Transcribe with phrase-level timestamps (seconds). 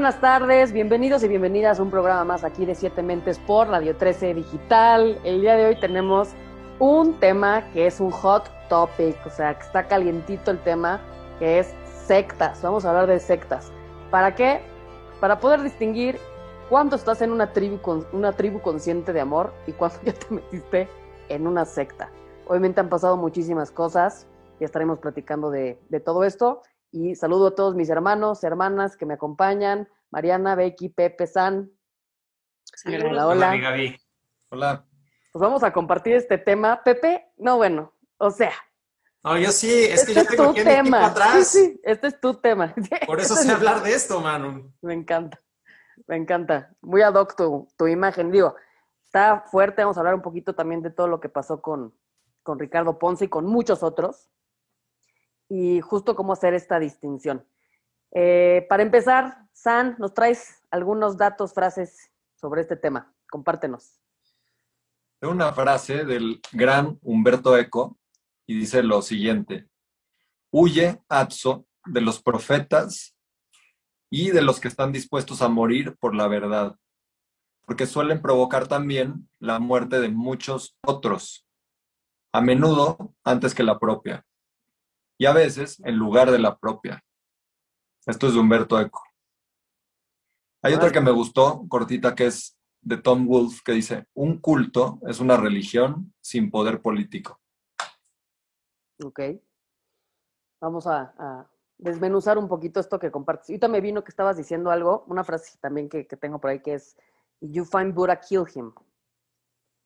[0.00, 3.94] Buenas tardes, bienvenidos y bienvenidas a un programa más aquí de Siete Mentes por Radio
[3.94, 5.20] 13 Digital.
[5.24, 6.30] El día de hoy tenemos
[6.78, 11.02] un tema que es un hot topic, o sea, que está calientito el tema,
[11.38, 11.74] que es
[12.06, 12.62] sectas.
[12.62, 13.70] Vamos a hablar de sectas.
[14.10, 14.62] ¿Para qué?
[15.20, 16.18] Para poder distinguir
[16.70, 20.34] cuándo estás en una tribu, con, una tribu consciente de amor y cuándo ya te
[20.34, 20.88] metiste
[21.28, 22.10] en una secta.
[22.46, 24.26] Obviamente han pasado muchísimas cosas
[24.60, 26.62] y estaremos platicando de, de todo esto.
[26.92, 31.70] Y saludo a todos mis hermanos, hermanas que me acompañan, Mariana, Becky, Pepe, San.
[32.84, 33.56] Hola, hola.
[33.56, 33.96] Gaby.
[34.50, 34.84] Hola.
[35.32, 36.82] Pues vamos a compartir este tema.
[36.82, 38.52] Pepe, no, bueno, o sea.
[39.22, 41.06] No, yo sí, es que yo este tengo aquí tema.
[41.06, 41.46] atrás.
[41.46, 42.74] Sí, sí, este es tu tema.
[43.06, 44.72] Por eso sé hablar de esto, Manu.
[44.82, 45.40] Me encanta,
[46.08, 46.74] me encanta.
[46.80, 48.32] Muy ad hoc tu, tu, imagen.
[48.32, 48.56] Digo,
[49.04, 51.94] está fuerte, vamos a hablar un poquito también de todo lo que pasó con,
[52.42, 54.28] con Ricardo Ponce y con muchos otros
[55.50, 57.44] y justo cómo hacer esta distinción.
[58.12, 63.12] Eh, para empezar, San, ¿nos traes algunos datos, frases sobre este tema?
[63.28, 64.00] Compártenos.
[65.20, 67.98] Una frase del gran Humberto Eco
[68.46, 69.68] y dice lo siguiente,
[70.52, 73.16] huye, Atso, de los profetas
[74.08, 76.76] y de los que están dispuestos a morir por la verdad,
[77.66, 81.46] porque suelen provocar también la muerte de muchos otros,
[82.32, 84.24] a menudo antes que la propia
[85.20, 87.04] y a veces en lugar de la propia.
[88.06, 89.02] Esto es de Humberto Eco.
[90.62, 94.98] Hay otra que me gustó, cortita, que es de Tom Wolfe, que dice, un culto
[95.06, 97.38] es una religión sin poder político.
[99.04, 99.20] Ok.
[100.58, 101.46] Vamos a,
[101.76, 103.50] desmenuzar un poquito esto que compartes.
[103.50, 106.74] Ahorita me vino que estabas diciendo algo, una frase también que, tengo por ahí que
[106.74, 106.96] es,
[107.42, 108.72] you find Buddha, kill him.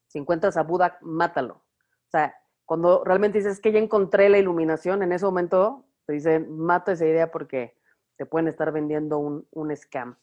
[0.06, 1.54] Si encuentras a Buda, mátalo.
[1.54, 2.32] O sea,
[2.64, 7.06] cuando realmente dices que ya encontré la iluminación, en ese momento te dicen, mata esa
[7.06, 7.76] idea porque
[8.16, 10.16] te pueden estar vendiendo un, un scam.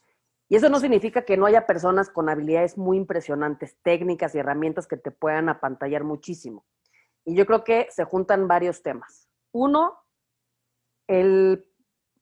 [0.50, 4.86] Y eso no significa que no haya personas con habilidades muy impresionantes, técnicas y herramientas
[4.86, 6.66] que te puedan apantallar muchísimo.
[7.24, 9.30] Y yo creo que se juntan varios temas.
[9.54, 9.98] Uno,
[11.08, 11.66] el,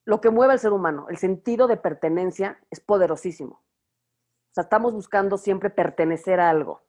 [0.05, 3.55] lo que mueve al ser humano, el sentido de pertenencia es poderosísimo.
[3.55, 6.83] O sea, estamos buscando siempre pertenecer a algo.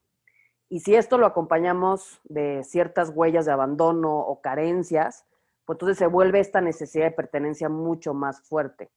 [0.73, 5.27] Y si esto lo acompañamos de ciertas huellas de abandono o carencias,
[5.65, 8.93] pues entonces se vuelve esta necesidad de pertenencia mucho más fuerte.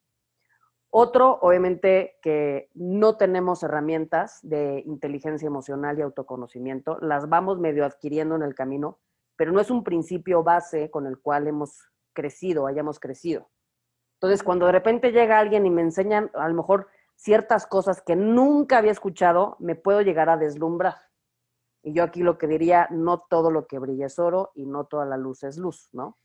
[0.91, 8.35] Otro, obviamente, que no tenemos herramientas de inteligencia emocional y autoconocimiento, las vamos medio adquiriendo
[8.35, 8.99] en el camino,
[9.35, 13.49] pero no es un principio base con el cual hemos crecido, hayamos crecido.
[14.17, 18.15] Entonces, cuando de repente llega alguien y me enseñan a lo mejor ciertas cosas que
[18.15, 20.97] nunca había escuchado, me puedo llegar a deslumbrar.
[21.83, 24.85] Y yo aquí lo que diría, no todo lo que brilla es oro y no
[24.85, 26.17] toda la luz es luz, ¿no?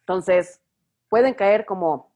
[0.00, 0.60] Entonces,
[1.08, 2.12] pueden caer como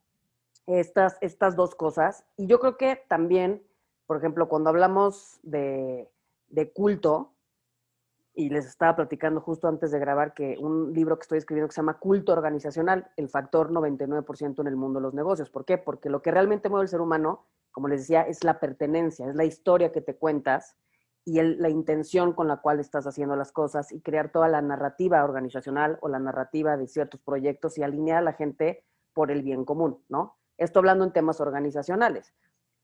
[0.66, 2.24] estas, estas dos cosas.
[2.36, 3.62] Y yo creo que también,
[4.06, 6.10] por ejemplo, cuando hablamos de,
[6.48, 7.32] de culto,
[8.34, 11.74] y les estaba platicando justo antes de grabar que un libro que estoy escribiendo que
[11.74, 15.50] se llama Culto Organizacional, el factor 99% en el mundo de los negocios.
[15.50, 15.76] ¿Por qué?
[15.76, 19.34] Porque lo que realmente mueve al ser humano, como les decía, es la pertenencia, es
[19.34, 20.76] la historia que te cuentas
[21.24, 25.22] y la intención con la cual estás haciendo las cosas y crear toda la narrativa
[25.24, 29.64] organizacional o la narrativa de ciertos proyectos y alinear a la gente por el bien
[29.64, 30.36] común, ¿no?
[30.58, 32.34] Esto hablando en temas organizacionales.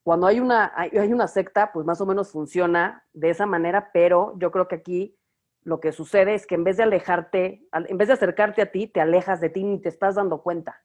[0.03, 4.39] Cuando hay una, hay, una secta, pues más o menos funciona de esa manera, pero
[4.39, 5.19] yo creo que aquí
[5.63, 8.87] lo que sucede es que en vez de alejarte, en vez de acercarte a ti,
[8.87, 10.83] te alejas de ti ni te estás dando cuenta,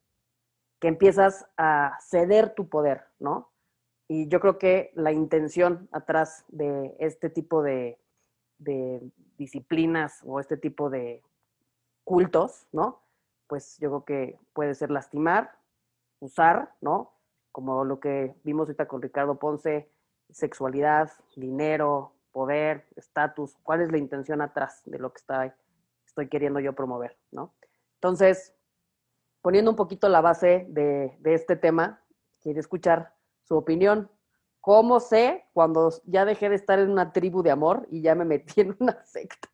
[0.82, 3.53] que empiezas a ceder tu poder, ¿no?
[4.08, 8.00] Y yo creo que la intención atrás de este tipo de,
[9.38, 11.22] disciplinas o este tipo de
[12.06, 13.02] cultos, ¿no?
[13.48, 15.58] Pues yo creo que puede ser lastimar,
[16.20, 17.12] usar, ¿no?
[17.52, 19.90] Como lo que vimos ahorita con Ricardo Ponce,
[20.30, 25.22] sexualidad, dinero, poder, estatus, cuál es la intención atrás de lo que
[26.06, 27.54] estoy queriendo yo promover, ¿no?
[27.96, 28.54] Entonces,
[29.42, 32.02] poniendo un poquito la base de, de este tema,
[32.42, 33.14] quiero escuchar
[33.58, 34.10] opinión.
[34.62, 38.26] ¿Cómo sé cuando ya dejé de estar en una tribu de amor y ya me
[38.26, 39.50] metí en una secta?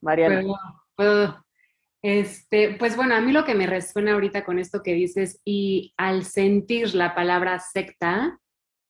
[0.00, 0.42] Mariana.
[2.02, 5.94] Este, pues bueno, a mí lo que me resuena ahorita con esto que dices y
[5.96, 8.38] al sentir la palabra secta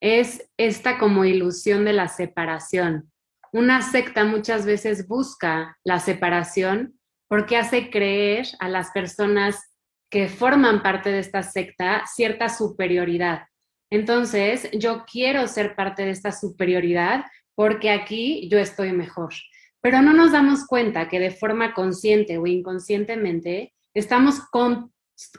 [0.01, 3.11] es esta como ilusión de la separación.
[3.53, 6.99] Una secta muchas veces busca la separación
[7.29, 9.73] porque hace creer a las personas
[10.09, 13.47] que forman parte de esta secta cierta superioridad.
[13.89, 19.33] Entonces, yo quiero ser parte de esta superioridad porque aquí yo estoy mejor.
[19.81, 24.41] Pero no nos damos cuenta que de forma consciente o inconscientemente estamos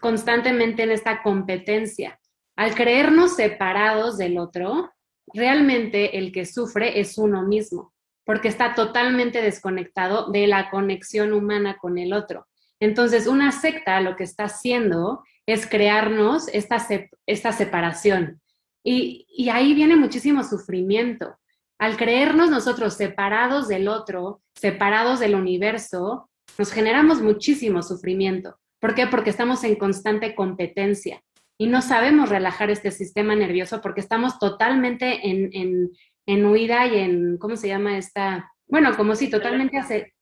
[0.01, 2.19] constantemente en esta competencia.
[2.57, 4.93] Al creernos separados del otro,
[5.35, 7.93] realmente el que sufre es uno mismo,
[8.25, 12.47] porque está totalmente desconectado de la conexión humana con el otro.
[12.81, 16.85] Entonces, una secta lo que está haciendo es crearnos esta,
[17.27, 18.41] esta separación.
[18.85, 21.39] Y, y ahí viene muchísimo sufrimiento.
[21.79, 28.59] Al creernos nosotros separados del otro, separados del universo, nos generamos muchísimo sufrimiento.
[28.81, 29.07] ¿Por qué?
[29.07, 31.23] Porque estamos en constante competencia
[31.59, 35.91] y no sabemos relajar este sistema nervioso porque estamos totalmente en,
[36.27, 38.53] en, huida y en, ¿cómo se llama esta?
[38.67, 40.15] Bueno, como si totalmente hace,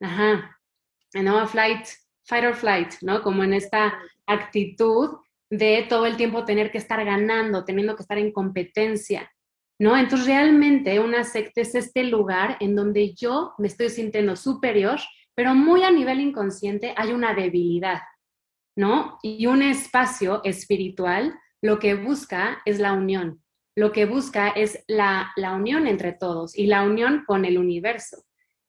[0.00, 0.55] ajá,
[1.14, 1.86] no, flight,
[2.24, 3.22] fight or flight, ¿no?
[3.22, 5.16] Como en esta actitud
[5.50, 9.30] de todo el tiempo tener que estar ganando, teniendo que estar en competencia,
[9.78, 9.96] ¿no?
[9.96, 14.98] Entonces realmente una secta es este lugar en donde yo me estoy sintiendo superior,
[15.34, 18.00] pero muy a nivel inconsciente hay una debilidad,
[18.76, 19.18] ¿no?
[19.22, 23.42] Y un espacio espiritual lo que busca es la unión,
[23.76, 28.24] lo que busca es la, la unión entre todos y la unión con el universo,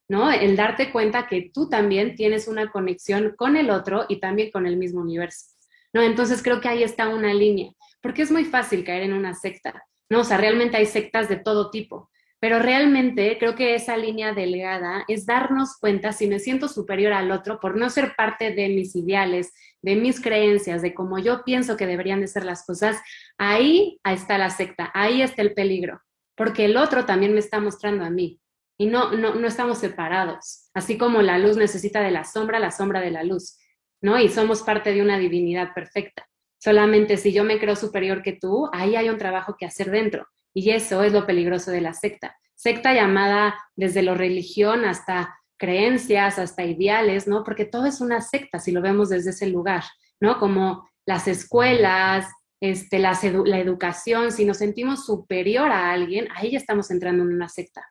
[0.07, 0.31] ¿no?
[0.31, 4.65] El darte cuenta que tú también tienes una conexión con el otro y también con
[4.65, 5.47] el mismo universo,
[5.93, 6.01] ¿no?
[6.01, 7.71] Entonces creo que ahí está una línea,
[8.01, 10.21] porque es muy fácil caer en una secta, ¿no?
[10.21, 12.09] O sea, realmente hay sectas de todo tipo,
[12.39, 17.31] pero realmente creo que esa línea delgada es darnos cuenta si me siento superior al
[17.31, 21.75] otro por no ser parte de mis ideales, de mis creencias, de cómo yo pienso
[21.75, 22.97] que deberían de ser las cosas,
[23.37, 26.01] ahí, está la secta, ahí está el peligro,
[26.35, 28.39] porque el otro también me está mostrando a mí
[28.77, 32.71] y no, no, no estamos separados, así como la luz necesita de la sombra, la
[32.71, 33.57] sombra de la luz,
[34.01, 34.19] ¿no?
[34.19, 36.27] Y somos parte de una divinidad perfecta.
[36.59, 40.27] Solamente si yo me creo superior que tú, ahí hay un trabajo que hacer dentro.
[40.53, 42.35] Y eso es lo peligroso de la secta.
[42.55, 47.43] Secta llamada desde la religión hasta creencias, hasta ideales, ¿no?
[47.43, 49.83] Porque todo es una secta si lo vemos desde ese lugar,
[50.19, 50.39] ¿no?
[50.39, 52.27] Como las escuelas,
[52.59, 57.33] este, la, la educación, si nos sentimos superior a alguien, ahí ya estamos entrando en
[57.33, 57.85] una secta.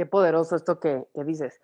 [0.00, 1.60] Qué poderoso esto que, que dices,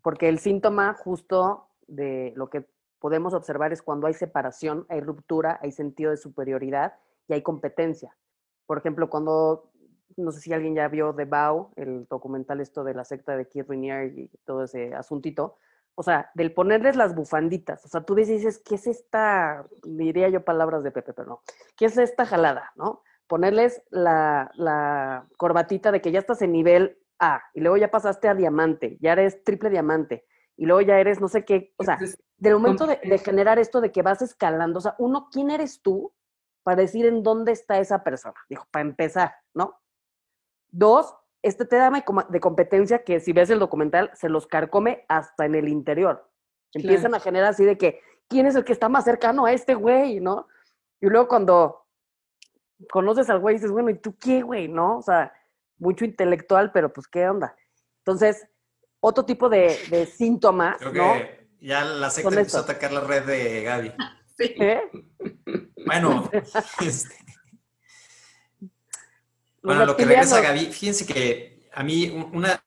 [0.00, 2.64] porque el síntoma justo de lo que
[2.98, 6.94] podemos observar es cuando hay separación, hay ruptura, hay sentido de superioridad
[7.28, 8.16] y hay competencia.
[8.64, 9.72] Por ejemplo, cuando,
[10.16, 13.46] no sé si alguien ya vio The Bow, el documental esto de la secta de
[13.46, 15.58] Keith Rainier y todo ese asuntito,
[15.96, 20.46] o sea, del ponerles las bufanditas, o sea, tú dices, ¿qué es esta, diría yo
[20.46, 21.42] palabras de Pepe, pero no,
[21.76, 23.02] ¿qué es esta jalada, no?
[23.26, 28.28] Ponerles la, la corbatita de que ya estás en nivel A y luego ya pasaste
[28.28, 30.26] a diamante, ya eres triple diamante
[30.56, 31.98] y luego ya eres no sé qué, o sea,
[32.36, 35.80] del momento de, de, generar esto de que vas escalando, o sea, uno, ¿quién eres
[35.82, 36.12] tú
[36.66, 38.34] para decir en dónde está esa persona.
[38.48, 39.78] Dijo, para empezar, ¿no?
[40.68, 45.54] Dos, este tema de competencia que si ves el documental se los carcome hasta en
[45.54, 46.28] el interior.
[46.72, 49.74] Empiezan a generar así de que, ¿quién es el que está más cercano a este
[49.74, 50.48] güey, no?
[51.00, 51.86] Y luego cuando
[52.90, 54.98] conoces al güey dices, bueno, ¿y tú qué, güey, no?
[54.98, 55.32] O sea,
[55.78, 57.56] mucho intelectual, pero pues, ¿qué onda?
[57.98, 58.46] Entonces,
[59.00, 63.62] otro tipo de, síntoma, Creo que ya la secta empezó a atacar la red de
[63.62, 63.92] Gaby.
[64.38, 64.82] ¿Eh?
[65.86, 66.30] Bueno,
[66.80, 67.16] este,
[69.66, 72.62] bueno, lo que regresa Gaby, fíjense que a mí una...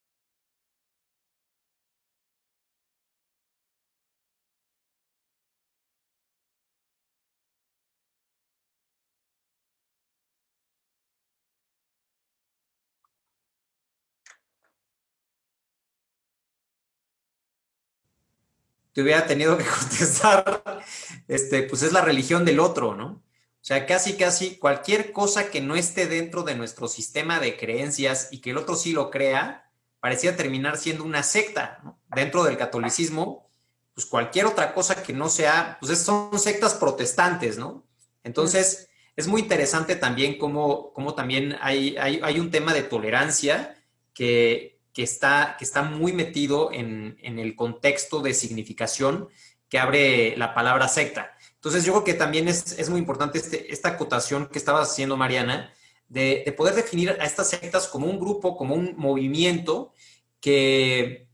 [18.93, 20.63] te hubiera tenido que contestar,
[21.27, 23.23] este, pues es la religión del otro, ¿no?
[23.61, 28.29] O sea, casi, casi cualquier cosa que no esté dentro de nuestro sistema de creencias
[28.31, 29.69] y que el otro sí lo crea,
[29.99, 31.79] parecía terminar siendo una secta.
[31.83, 31.99] ¿no?
[32.15, 33.49] Dentro del catolicismo,
[33.93, 37.85] pues cualquier otra cosa que no sea, pues son sectas protestantes, ¿no?
[38.23, 43.75] Entonces, es muy interesante también cómo, cómo también hay, hay, hay, un tema de tolerancia
[44.13, 49.29] que, que, está, que está muy metido en, en el contexto de significación
[49.69, 51.37] que abre la palabra secta.
[51.55, 55.71] Entonces, yo creo que también es, muy importante este, esta acotación que estaba haciendo Mariana,
[56.09, 59.93] de, poder definir a estas sectas como un grupo, como un movimiento
[60.41, 61.29] que,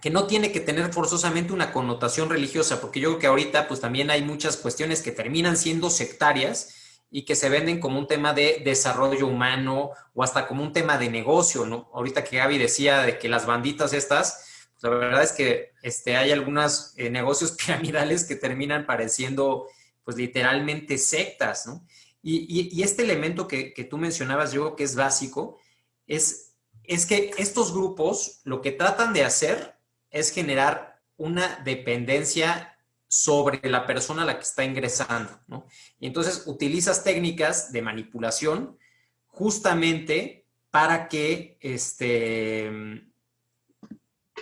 [0.00, 3.80] que no tiene que tener forzosamente una connotación religiosa, porque yo creo que ahorita pues
[3.80, 6.81] también hay muchas cuestiones que terminan siendo sectarias
[7.14, 10.96] y que se venden como un tema de desarrollo humano o hasta como un tema
[10.96, 11.90] de negocio, ¿no?
[11.92, 14.48] Ahorita que Gaby decía de que las banditas estas,
[14.80, 19.68] la verdad es que este, hay algunos eh, negocios piramidales que terminan pareciendo,
[20.04, 21.86] pues literalmente sectas, ¿no?
[22.24, 25.58] Y, este elemento que, tú mencionabas, yo que es básico,
[26.06, 26.54] es,
[26.84, 29.76] es que estos grupos lo que tratan de hacer
[30.10, 32.71] es generar una dependencia
[33.12, 35.66] sobre la persona a la que está ingresando, ¿no?
[36.00, 38.78] Y entonces utilizas técnicas de manipulación
[39.26, 42.72] justamente para que, este,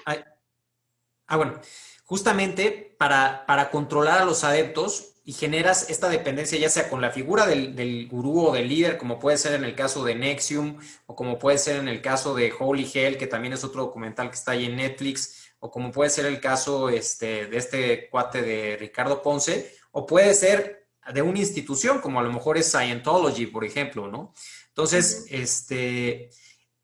[0.07, 1.61] ah, bueno,
[2.05, 7.11] justamente para, para controlar a los adeptos y generas esta dependencia ya sea con la
[7.11, 10.79] figura del, del, gurú o del líder, como puede ser en el caso de Nexium,
[11.07, 14.31] o como puede ser en el caso de Holy Hell, que también es otro documental
[14.31, 18.43] que está ahí en Netflix, o como puede ser el caso este, de este cuate
[18.43, 23.47] de Ricardo Ponce, o puede ser de una institución, como a lo mejor es Scientology,
[23.47, 24.33] por ejemplo, ¿no?
[24.69, 26.31] Entonces, este,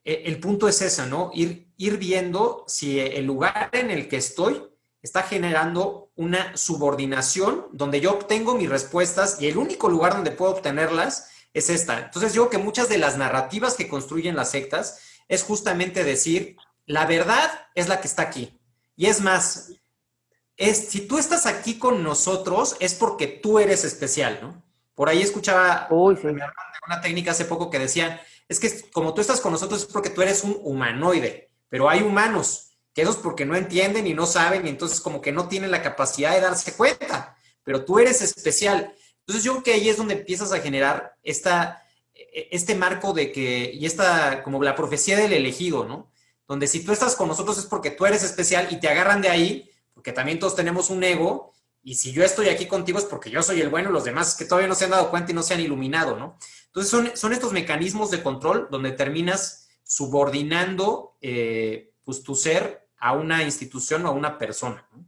[0.04, 1.30] e, el punto es ese, ¿no?
[1.34, 4.62] Ir, ir viendo si el lugar en el que estoy
[5.02, 10.52] está generando una subordinación donde yo obtengo mis respuestas y el único lugar donde puedo
[10.52, 11.98] obtenerlas es esta.
[11.98, 16.56] Entonces, yo creo que muchas de las narrativas que construyen las sectas es justamente decir,
[16.86, 18.55] la verdad es la que está aquí.
[18.96, 19.72] Y es más,
[20.56, 24.62] es, si tú estás aquí con nosotros es porque tú eres especial, ¿no?
[24.94, 29.52] Por ahí escuchaba una técnica hace poco que decían, es que como tú estás con
[29.52, 34.06] nosotros es porque tú eres un humanoide, pero hay humanos, que esos porque no entienden
[34.06, 37.84] y no saben y entonces como que no tienen la capacidad de darse cuenta, pero
[37.84, 38.94] tú eres especial.
[39.20, 41.82] Entonces yo creo que ahí es donde empiezas a generar esta,
[42.14, 46.10] e, este marco de que, y esta, como la profecía del elegido, ¿no?
[46.48, 49.28] Donde si tú estás con nosotros es porque tú eres especial y te agarran de
[49.28, 53.30] ahí, porque también todos tenemos un ego, y si yo estoy aquí contigo es porque
[53.30, 55.42] yo soy el bueno, los demás que todavía no se han dado cuenta y no
[55.42, 56.36] se han iluminado, ¿no?
[56.66, 63.12] Entonces son, son estos mecanismos de control donde terminas subordinando eh, pues, tu ser a
[63.12, 64.84] una institución o a una persona.
[64.92, 65.04] ¿no?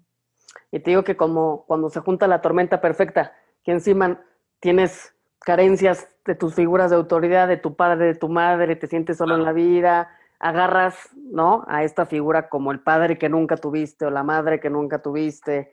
[0.70, 3.32] Y te digo que como cuando se junta la tormenta perfecta,
[3.64, 4.22] que encima
[4.60, 9.16] tienes carencias de tus figuras de autoridad, de tu padre, de tu madre, te sientes
[9.16, 11.64] solo en la vida, agarras, ¿no?
[11.68, 15.72] A esta figura como el padre que nunca tuviste o la madre que nunca tuviste,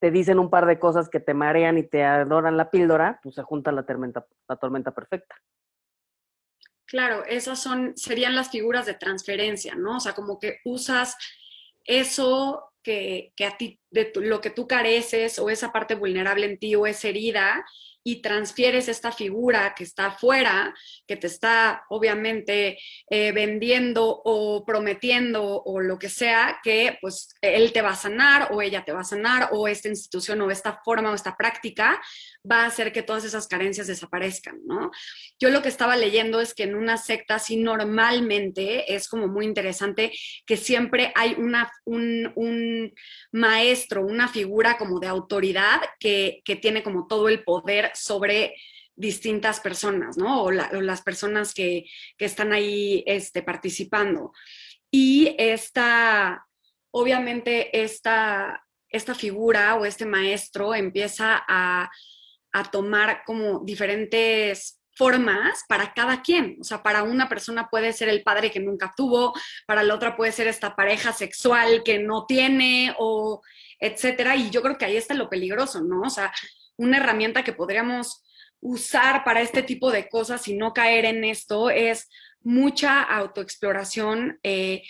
[0.00, 3.34] te dicen un par de cosas que te marean y te adoran la píldora, pues
[3.34, 5.34] se junta la tormenta, la tormenta perfecta.
[6.86, 9.96] Claro, esas son, serían las figuras de transferencia, ¿no?
[9.96, 11.16] O sea, como que usas
[11.84, 16.58] eso que, que a ti, de lo que tú careces o esa parte vulnerable en
[16.58, 17.64] ti o esa herida,
[18.08, 20.74] y transfieres esta figura que está afuera,
[21.06, 22.78] que te está obviamente
[23.10, 28.48] eh, vendiendo o prometiendo o lo que sea, que pues él te va a sanar
[28.50, 32.00] o ella te va a sanar o esta institución o esta forma o esta práctica
[32.50, 34.90] va a hacer que todas esas carencias desaparezcan, ¿no?
[35.38, 39.44] Yo lo que estaba leyendo es que en una secta así normalmente es como muy
[39.44, 40.12] interesante
[40.46, 42.94] que siempre hay una, un,
[43.32, 48.54] maestro, una figura como de autoridad que, que tiene como todo el poder sobre
[48.96, 50.42] distintas personas, ¿no?
[50.42, 51.86] O, las personas que,
[52.18, 54.32] están ahí este, participando.
[54.90, 56.46] Y esta,
[56.90, 61.90] obviamente, esta, esta figura o este maestro empieza a,
[62.52, 66.58] a tomar como diferentes formas para cada quien.
[66.60, 69.32] O sea, para una persona puede ser el padre que nunca tuvo,
[69.64, 73.40] para la otra puede ser esta pareja sexual que no tiene o
[73.78, 74.34] etcétera.
[74.34, 76.00] Y yo creo que ahí está lo peligroso, ¿no?
[76.02, 76.32] O sea,
[76.78, 78.24] una herramienta que podríamos
[78.60, 82.08] usar para este tipo de cosas y no caer en esto es
[82.40, 84.82] mucha autoexploración, eh,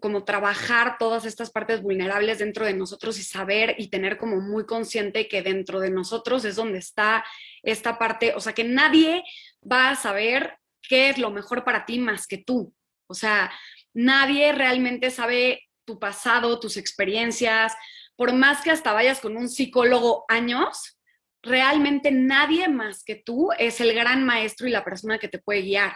[0.00, 4.66] como trabajar todas estas partes vulnerables dentro de nosotros y saber y tener como muy
[4.66, 7.24] consciente que dentro de nosotros es donde está
[7.62, 9.24] esta parte, o sea, que nadie
[9.70, 12.74] va a saber qué es lo mejor para ti más que tú.
[13.08, 13.50] O sea,
[13.92, 17.74] nadie realmente sabe tu pasado, tus experiencias,
[18.16, 20.98] por más que hasta vayas con un psicólogo años,
[21.44, 25.62] realmente nadie más que tú es el gran maestro y la persona que te puede
[25.62, 25.94] guiar.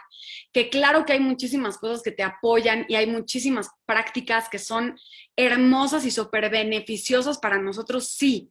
[0.52, 4.98] Que claro que hay muchísimas cosas que te apoyan y hay muchísimas prácticas que son
[5.36, 8.50] hermosas y súper beneficiosas para nosotros, sí.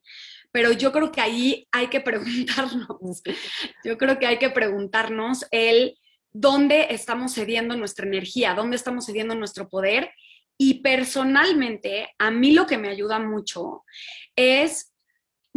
[0.52, 3.22] Pero yo creo que ahí hay que preguntarnos,
[3.84, 5.98] yo creo que hay que preguntarnos el
[6.34, 10.12] dónde estamos cediendo nuestra energía, dónde estamos cediendo nuestro poder.
[10.58, 13.84] Y personalmente, a mí lo que me ayuda mucho
[14.36, 14.94] es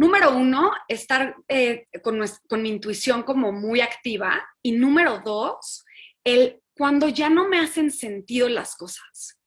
[0.01, 2.17] Número uno, estar eh, con,
[2.63, 4.41] mi intuición como muy activa.
[4.63, 5.85] Y número dos,
[6.23, 9.39] el cuando ya no me hacen sentido las cosas.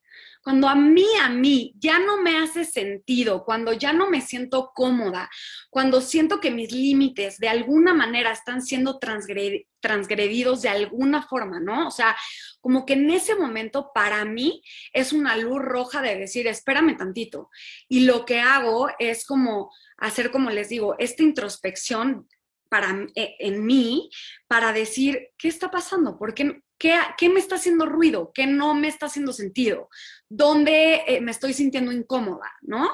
[0.45, 4.73] Cuando a mí, a mí, ya no me hace sentido, cuando ya no me siento
[4.75, 5.31] cómoda,
[5.71, 11.89] cuando siento que mis límites de alguna manera están siendo transgredidos de alguna forma, ¿no?
[11.89, 12.15] O sea,
[12.61, 17.49] como que en ese momento para mí es una luz roja de decir, espérame tantito.
[17.89, 22.29] Y lo que hago es como hacer, como les digo, esta introspección
[22.75, 24.11] para, eh, en mí
[24.49, 26.19] para decir, ¿qué está pasando?
[26.19, 28.33] ¿Por qué, qué, me está haciendo ruido?
[28.35, 29.89] ¿Qué no me está haciendo sentido?
[30.29, 32.51] ¿Dónde eh, me estoy sintiendo incómoda?
[32.63, 32.91] ¿No?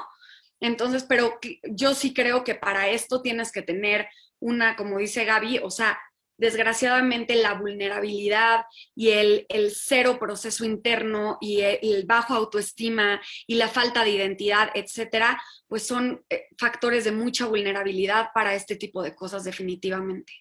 [0.59, 4.07] Entonces, pero yo sí creo que para esto tienes que tener
[4.39, 5.99] una, como dice Gaby, o sea,
[6.41, 14.03] desgraciadamente la vulnerabilidad y el, cero proceso interno y el, bajo autoestima y la falta
[14.03, 19.43] de identidad, etcétera, pues son eh, factores de mucha vulnerabilidad para este tipo de cosas
[19.43, 20.33] definitivamente.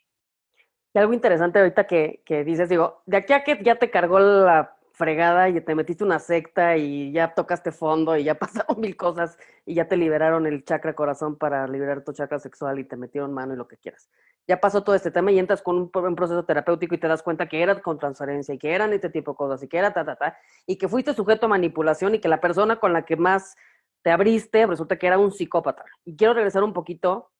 [0.94, 4.18] Y algo interesante ahorita que, que dices, digo, de aquí a que ya te cargó
[4.18, 8.96] la fregada y te metiste una secta y ya tocaste fondo y ya pasaron mil
[8.96, 12.96] cosas y ya te liberaron el chakra corazón para liberar tu chakra sexual y te
[12.96, 14.08] metieron mano y lo que quieras.
[14.50, 17.48] Ya pasó todo este tema y entras con un, proceso terapéutico y te das cuenta
[17.48, 20.04] que era con transferencia y que eran este tipo de cosas y que era ta,
[20.04, 23.14] ta, ta, y que fuiste sujeto a manipulación y que la persona con la que
[23.14, 23.54] más
[24.02, 25.84] te abriste resulta que era un psicópata.
[26.04, 27.30] Y quiero regresar un poquito,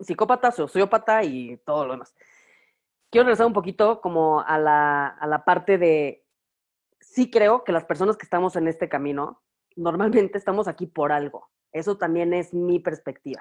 [0.00, 2.14] psicópata, sociópata y todo lo demás.
[3.08, 6.26] Quiero regresar un poquito como a la, a la parte de
[7.00, 9.42] sí creo que las personas que estamos en este camino,
[9.76, 11.48] normalmente estamos aquí por algo.
[11.72, 13.40] Eso también es mi perspectiva.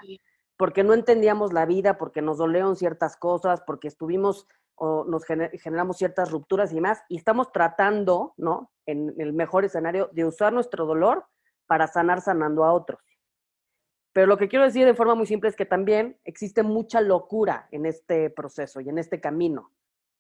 [0.58, 5.98] Porque no entendíamos la vida, porque nos dolieron ciertas cosas, porque estuvimos o nos generamos
[5.98, 8.72] ciertas rupturas y más, y estamos tratando, ¿no?
[8.86, 11.26] En el mejor escenario, de usar nuestro dolor
[11.66, 13.00] para sanar sanando a otros.
[14.14, 17.68] Pero lo que quiero decir de forma muy simple es que también existe mucha locura
[17.72, 19.72] en este proceso y en este camino.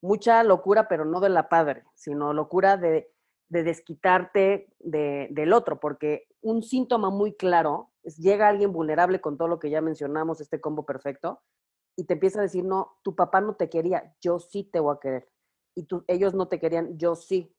[0.01, 3.10] Mucha locura, pero no de la padre, sino locura de
[3.49, 9.47] de desquitarte del otro, porque un síntoma muy claro es llega alguien vulnerable con todo
[9.47, 11.41] lo que ya mencionamos, este combo perfecto,
[11.95, 14.95] y te empieza a decir, no, tu papá no te quería, yo sí te voy
[14.95, 15.29] a querer.
[15.75, 17.55] Y tú, ellos no te querían, yo sí.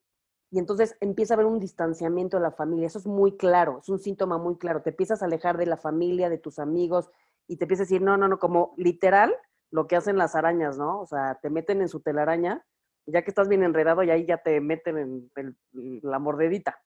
[0.51, 2.87] Y entonces empieza a haber un distanciamiento de la familia.
[2.87, 4.83] Eso es muy claro, es un síntoma muy claro.
[4.83, 7.11] Te empiezas a alejar de la familia, de tus amigos,
[7.49, 9.35] y te empieza a decir, no, no, no, como literal
[9.71, 11.01] lo que hacen las arañas, ¿no?
[11.01, 12.65] O sea, te meten en su telaraña
[13.07, 16.83] ya que estás bien enredado y ahí ya te meten en la mordedita.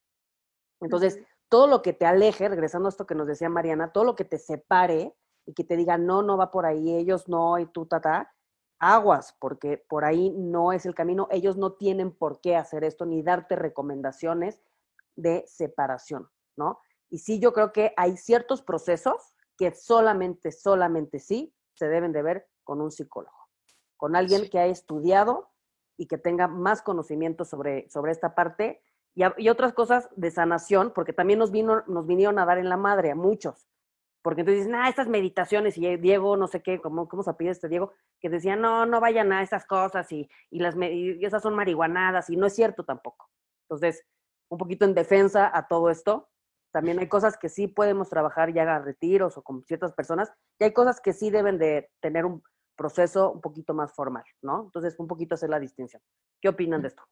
[0.80, 4.14] Entonces, todo lo que te aleje, regresando a esto que nos decía Mariana, todo lo
[4.14, 5.14] que te separe
[5.46, 8.32] y que te diga, no, no va por ahí, ellos no, y tú, tata,
[8.78, 13.04] aguas, porque por ahí no es el camino, ellos no tienen por qué hacer esto
[13.04, 14.62] ni darte recomendaciones
[15.16, 16.80] de separación, ¿no?
[17.10, 22.22] Y sí, yo creo que hay ciertos procesos que solamente, solamente sí se deben de
[22.22, 23.36] ver con un psicólogo,
[23.96, 25.50] con alguien que ha estudiado
[26.00, 28.80] y que tenga más conocimiento sobre, sobre esta parte
[29.14, 32.78] y, otras cosas de sanación, porque también nos, vino, nos vinieron a dar en la
[32.78, 33.68] madre a muchos.
[34.22, 37.50] Porque entonces dicen, ah, estas meditaciones, y Diego, no sé qué, ¿cómo, cómo se pide
[37.50, 37.92] este Diego?
[38.18, 42.30] Que decían, no, no vayan a esas cosas y, y las, y esas son marihuanadas,
[42.30, 43.28] y no es cierto tampoco.
[43.68, 44.02] Entonces,
[44.48, 46.30] un poquito en defensa a todo esto,
[46.72, 50.64] también hay cosas que sí podemos trabajar ya a retiros o con ciertas personas, y
[50.64, 52.42] hay cosas que sí deben de tener un,
[52.80, 54.62] proceso un poquito más formal, ¿no?
[54.64, 56.00] Entonces, un poquito hacer la distinción.
[56.40, 57.02] ¿Qué opinan de esto?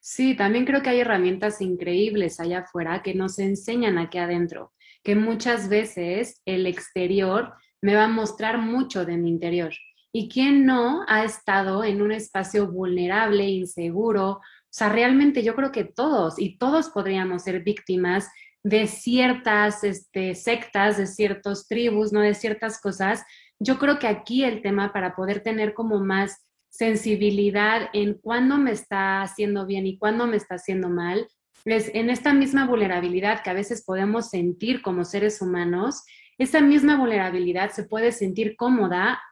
[0.00, 5.14] Sí, también creo que hay herramientas increíbles allá afuera que nos enseñan aquí adentro, que
[5.14, 9.74] muchas veces el exterior me va a mostrar mucho de mi interior.
[10.10, 14.30] ¿Y quién no ha estado en un espacio vulnerable, inseguro?
[14.30, 18.30] O sea, realmente yo creo que todos y todos podríamos ser víctimas
[18.64, 22.20] de ciertas este, sectas, de ciertos tribus, ¿no?
[22.20, 23.22] De ciertas cosas
[23.58, 28.72] yo creo que aquí el tema para poder tener como más sensibilidad en cuándo me
[28.72, 31.28] está haciendo bien y cuándo me está haciendo mal,
[31.64, 36.02] es en esta misma vulnerabilidad que a veces podemos sentir como seres humanos,
[36.36, 39.22] esa misma vulnerabilidad se puede sentir cómoda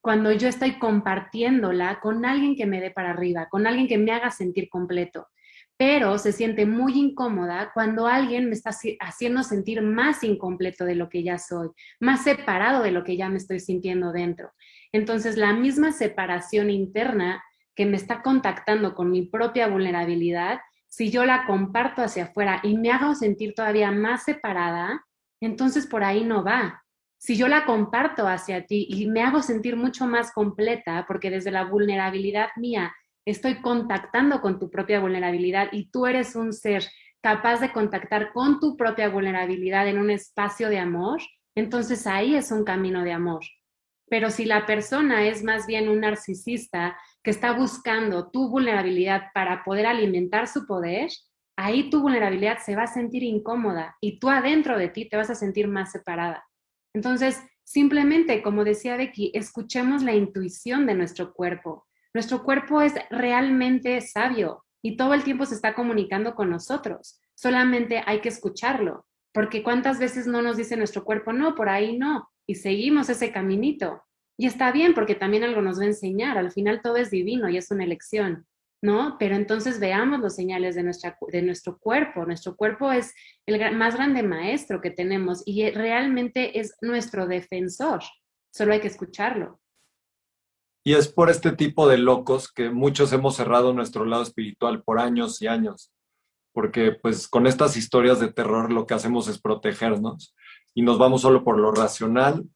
[0.00, 4.12] cuando yo estoy compartiéndola con alguien que me dé para arriba, con alguien que me
[4.12, 5.28] haga sentir completo
[5.78, 11.08] pero se siente muy incómoda cuando alguien me está haciendo sentir más incompleto de lo
[11.08, 11.68] que ya soy,
[12.00, 14.50] más separado de lo que ya me estoy sintiendo dentro.
[14.90, 17.44] Entonces, la misma separación interna
[17.76, 22.76] que me está contactando con mi propia vulnerabilidad, si yo la comparto hacia afuera y
[22.76, 25.06] me hago sentir todavía más separada,
[25.40, 26.82] entonces por ahí no va.
[27.18, 31.52] Si yo la comparto hacia ti y me hago sentir mucho más completa, porque desde
[31.52, 32.92] la vulnerabilidad mía
[33.24, 36.84] estoy contactando con tu propia vulnerabilidad y tú eres un ser
[37.20, 41.20] capaz de contactar con tu propia vulnerabilidad en un espacio de amor,
[41.54, 43.44] entonces ahí es un camino de amor.
[44.08, 49.64] Pero si la persona es más bien un narcisista que está buscando tu vulnerabilidad para
[49.64, 51.10] poder alimentar su poder,
[51.56, 55.28] ahí tu vulnerabilidad se va a sentir incómoda y tú adentro de ti te vas
[55.28, 56.46] a sentir más separada.
[56.94, 61.87] Entonces, simplemente, como decía Becky, escuchemos la intuición de nuestro cuerpo.
[62.14, 67.20] Nuestro cuerpo es realmente sabio y todo el tiempo se está comunicando con nosotros.
[67.34, 71.98] Solamente hay que escucharlo, porque cuántas veces no nos dice nuestro cuerpo, no, por ahí
[71.98, 74.02] no, y seguimos ese caminito.
[74.38, 76.38] Y está bien, porque también algo nos va a enseñar.
[76.38, 78.46] Al final todo es divino y es una elección.
[78.82, 79.16] ¿no?
[79.18, 82.24] Pero entonces veamos los señales de, nuestra, de nuestro cuerpo.
[82.24, 83.14] Nuestro cuerpo es
[83.46, 88.00] el más grande maestro que tenemos y realmente es nuestro defensor.
[88.52, 89.60] Solo hay que escucharlo.
[90.88, 94.98] Y es por este tipo de locos que muchos hemos cerrado nuestro lado espiritual por
[94.98, 95.92] años y años,
[96.54, 100.34] porque pues con estas historias de terror lo que hacemos es protegernos
[100.72, 102.48] y nos vamos solo por lo racional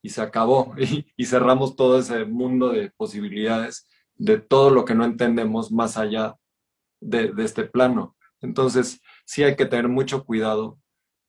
[0.00, 0.72] y se acabó
[1.14, 6.36] y, cerramos todo ese mundo de posibilidades de todo lo que no entendemos más allá
[7.02, 8.16] de, este plano.
[8.40, 10.78] Entonces, sí hay que tener mucho cuidado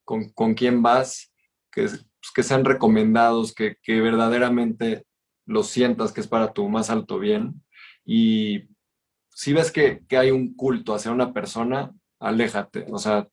[0.06, 1.34] con, con quién vas,
[1.70, 5.04] que, pues, que sean recomendados, que, que verdaderamente
[5.46, 7.64] lo sientas que es para tu más alto bien.
[8.04, 8.68] Y
[9.30, 12.86] si ves que, hay un culto hacia una persona, aléjate.
[12.90, 13.28] O sea,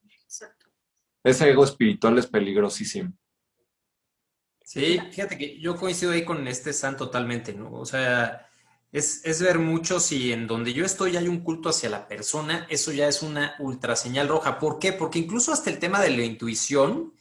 [1.23, 3.13] ese ego espiritual es peligrosísimo.
[4.63, 7.71] Sí, fíjate que yo coincido ahí con este San totalmente, ¿no?
[7.73, 8.49] O sea,
[8.91, 12.65] es, es, ver mucho si en donde yo estoy hay un culto hacia la persona,
[12.69, 14.59] eso ya es una ultra señal roja.
[14.59, 14.93] ¿Por qué?
[14.93, 17.13] Porque incluso hasta el tema de la intuición,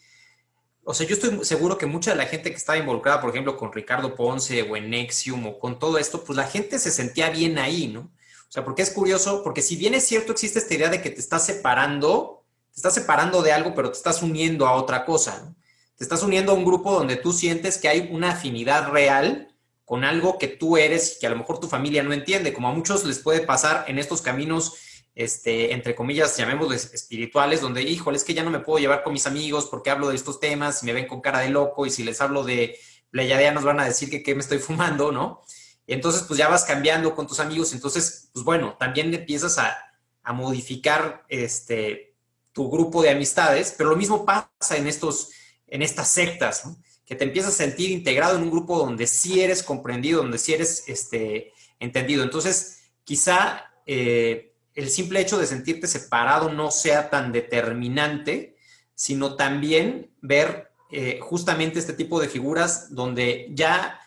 [0.84, 3.56] o sea, yo estoy seguro que mucha de la gente que estaba involucrada, por ejemplo,
[3.56, 7.30] con Ricardo Ponce o en Nexium o con todo esto, pues la gente se sentía
[7.30, 8.00] bien ahí, ¿no?
[8.00, 11.10] O sea, porque es curioso, porque si bien es cierto, existe esta idea de que
[11.10, 15.42] te estás separando, te estás separando de algo, pero te estás uniendo a otra cosa,
[15.44, 15.54] ¿no?
[15.96, 20.04] Te estás uniendo a un grupo donde tú sientes que hay una afinidad real con
[20.04, 22.72] algo que tú eres y que a lo mejor tu familia no entiende, como a
[22.72, 24.74] muchos les puede pasar en estos caminos
[25.14, 29.12] este, entre comillas, llamémosles espirituales, donde, híjole, es que ya no me puedo llevar con
[29.12, 31.90] mis amigos porque hablo de estos temas, y me ven con cara de loco y
[31.90, 32.78] si les hablo de
[33.12, 35.42] nos van a decir que qué me estoy fumando, ¿no?
[35.86, 39.76] entonces, pues ya vas cambiando con tus amigos, entonces, pues bueno, también empiezas a,
[40.22, 42.14] a modificar este,
[42.52, 45.30] tu grupo de amistades, pero lo mismo pasa en, estos,
[45.66, 46.64] en estas sectas,
[47.04, 50.54] que te empiezas a sentir integrado en un grupo donde sí eres comprendido, donde sí
[50.54, 52.22] eres este, entendido.
[52.22, 53.66] Entonces, quizá...
[53.84, 58.56] Eh, el simple hecho de sentirte separado no sea tan determinante,
[58.94, 63.98] sino también ver eh, justamente este tipo de figuras donde ya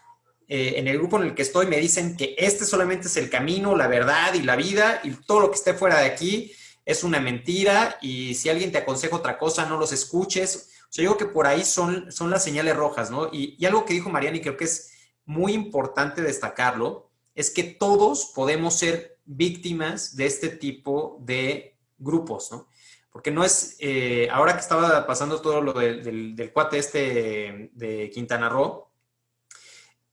[0.47, 3.29] eh, en el grupo en el que estoy me dicen que este solamente es el
[3.29, 6.51] camino, la verdad y la vida y todo lo que esté fuera de aquí
[6.85, 10.69] es una mentira y si alguien te aconseja otra cosa, no los escuches.
[10.83, 13.29] O sea, yo creo que por ahí son, son las señales rojas, ¿no?
[13.33, 14.91] Y, y algo que dijo Mariana y creo que es
[15.25, 22.67] muy importante destacarlo, es que todos podemos ser víctimas de este tipo de grupos, ¿no?
[23.11, 28.49] Porque no es, eh, ahora que estaba pasando todo lo del, cuate este de Quintana
[28.49, 28.89] Roo,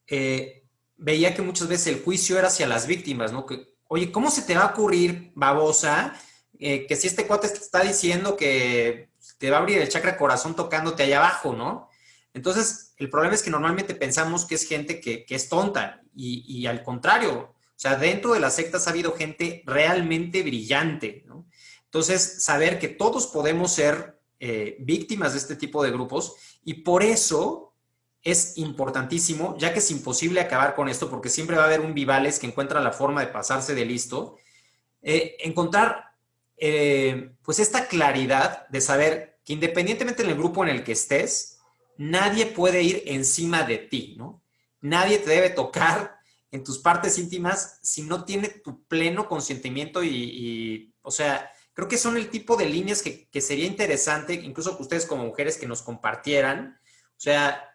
[0.07, 0.65] eh,
[0.97, 3.45] veía que muchas veces el juicio era hacia las víctimas, ¿no?
[3.45, 6.15] Que, oye, ¿cómo se te va a ocurrir, babosa,
[6.59, 10.17] eh, que si este cuate te está diciendo que te va a abrir el chakra
[10.17, 11.89] corazón tocándote allá abajo, ¿no?
[12.35, 16.67] Entonces, el problema es que normalmente pensamos que es gente que, es tonta y, y,
[16.67, 17.52] al contrario,
[17.83, 21.49] sea, dentro de las sectas ha habido gente realmente brillante, ¿no?
[21.85, 27.03] Entonces, saber que todos podemos ser eh, víctimas de este tipo de grupos y por
[27.03, 27.75] eso
[28.23, 31.93] es importantísimo, ya que es imposible acabar con esto, porque siempre va a haber un
[31.93, 34.37] Vivales que encuentra la forma de pasarse de listo,
[35.03, 36.13] eh, encontrar
[36.57, 41.59] eh, pues esta claridad de saber que independientemente del grupo en el que estés,
[41.97, 44.41] nadie puede ir encima de ti, ¿no?
[44.81, 46.12] Nadie te debe tocar
[46.53, 51.97] en tus partes íntimas si no tiene tu pleno consentimiento y, o sea, creo que
[51.97, 55.83] son el tipo de líneas que, sería interesante, incluso que ustedes como mujeres que nos
[55.83, 56.79] compartieran,
[57.17, 57.69] o sea,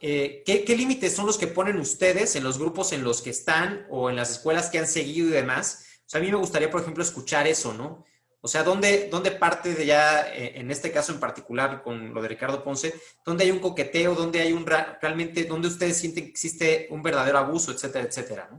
[0.00, 3.30] eh, ¿qué, ¿qué, límites son los que ponen ustedes en los grupos en los que
[3.30, 5.84] están o en las escuelas que han seguido y demás?
[6.06, 8.06] O sea, a mí me gustaría, por ejemplo, escuchar eso, ¿no?
[8.42, 12.22] O sea, ¿dónde, dónde parte de ya, eh, en este caso en particular con lo
[12.22, 16.30] de Ricardo Ponce, dónde hay un coqueteo, dónde hay un realmente, dónde ustedes sienten que
[16.30, 18.50] existe un verdadero abuso, etcétera, etcétera?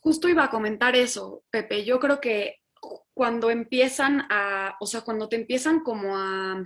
[0.00, 1.84] Justo iba a comentar eso, Pepe.
[1.84, 2.60] Yo creo que
[3.14, 6.62] cuando empiezan a, o sea, cuando te empiezan como a,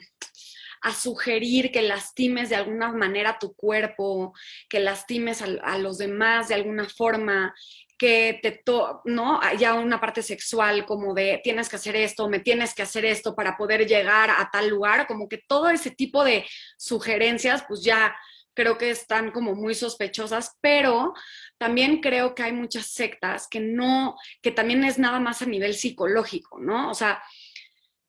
[0.84, 4.34] a sugerir que lastimes de alguna manera tu cuerpo,
[4.68, 7.54] que lastimes a, los demás de alguna forma,
[7.96, 9.40] que te, to ¿no?
[9.58, 13.34] Ya una parte sexual como de tienes que hacer esto, me tienes que hacer esto
[13.34, 16.44] para poder llegar a tal lugar, como que todo ese tipo de
[16.76, 18.14] sugerencias, pues ya
[18.54, 21.12] creo que están como muy sospechosas, pero
[21.58, 25.74] también creo que hay muchas sectas que no, que también es nada más a nivel
[25.74, 26.90] psicológico, ¿no?
[26.90, 27.22] O sea,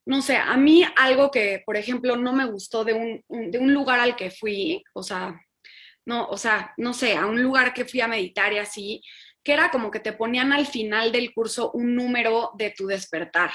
[0.05, 3.73] no sé, a mí algo que, por ejemplo, no me gustó de un, de un
[3.73, 5.39] lugar al que fui, o sea,
[6.05, 9.01] no, o sea, no sé, a un lugar que fui a meditar y así,
[9.45, 13.51] que era como que te ponían al final del curso un número de tu despertar,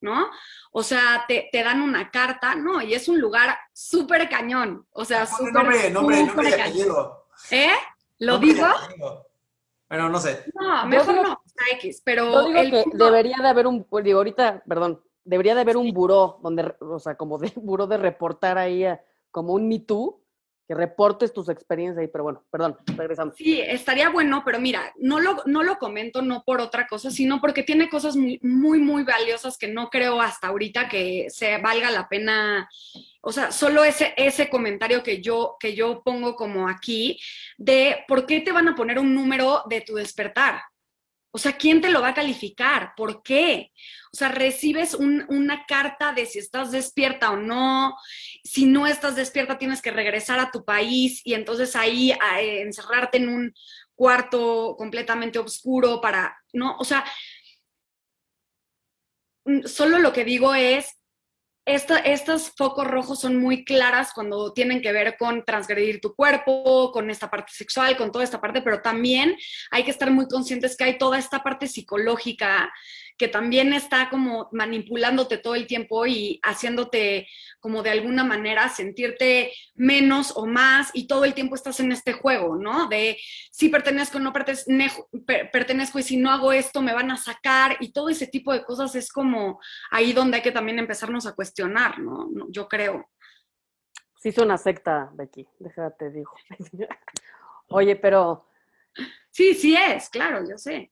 [0.00, 0.28] ¿no?
[0.72, 2.82] O sea, te, dan una carta, ¿no?
[2.82, 7.26] Y es un lugar súper cañón, o sea, súper, nombre, nombre, nombre y apellido.
[7.52, 7.70] ¿Eh?
[8.18, 8.66] ¿Lo digo?
[9.88, 10.44] Bueno, no sé.
[10.52, 13.66] No, mejor digo- no, está X, pero Yo digo el que punto- debería de haber
[13.68, 17.86] un, digo, ahorita, perdón, debería de haber un buró, donde, o sea, como de buró
[17.86, 20.20] de reportar ahí, eh, como un Me Too,
[20.70, 23.34] que reportes tus experiencias ahí, pero bueno, perdón, regresando.
[23.34, 27.40] Sí, estaría bueno, pero mira, no lo, no lo comento no por otra cosa, sino
[27.40, 31.90] porque tiene cosas muy, muy, muy valiosas que no creo hasta ahorita que se valga
[31.90, 32.70] la pena.
[33.20, 37.18] O sea, solo ese, ese comentario que yo, que yo pongo como aquí
[37.58, 40.62] de por qué te van a poner un número de tu despertar.
[41.32, 42.92] O sea, ¿quién te lo va a calificar?
[42.96, 43.70] ¿Por qué?
[44.12, 47.94] O sea, recibes un- una carta de si estás despierta o no.
[48.44, 53.18] Si no estás despierta, tienes que regresar a tu país y entonces ahí eh, encerrarte
[53.18, 53.54] en un
[53.94, 56.76] cuarto completamente oscuro para, ¿no?
[56.78, 57.04] O sea,
[59.44, 60.99] mm, solo lo que digo es,
[61.66, 66.90] esta, estos focos rojos son muy claras cuando tienen que ver con transgredir tu cuerpo,
[66.92, 69.36] con esta parte sexual, con toda esta parte, pero también
[69.70, 72.72] hay que estar muy conscientes que hay toda esta parte psicológica
[73.20, 77.28] que también está como manipulándote todo el tiempo y haciéndote
[77.60, 82.14] como de alguna manera sentirte menos o más y todo el tiempo estás en este
[82.14, 82.88] juego, ¿no?
[82.88, 83.18] De
[83.52, 87.18] si pertenezco o no pertenezco, per- pertenezco y si no hago esto me van a
[87.18, 91.26] sacar y todo ese tipo de cosas es como ahí donde hay que también empezarnos
[91.26, 92.26] a cuestionar, ¿no?
[92.32, 93.06] No, Yo creo.
[94.16, 96.32] Sí, es una secta, Becky, déjate, digo.
[97.68, 98.46] Oye, pero
[99.30, 100.90] Sí, sí es, claro, yo sé.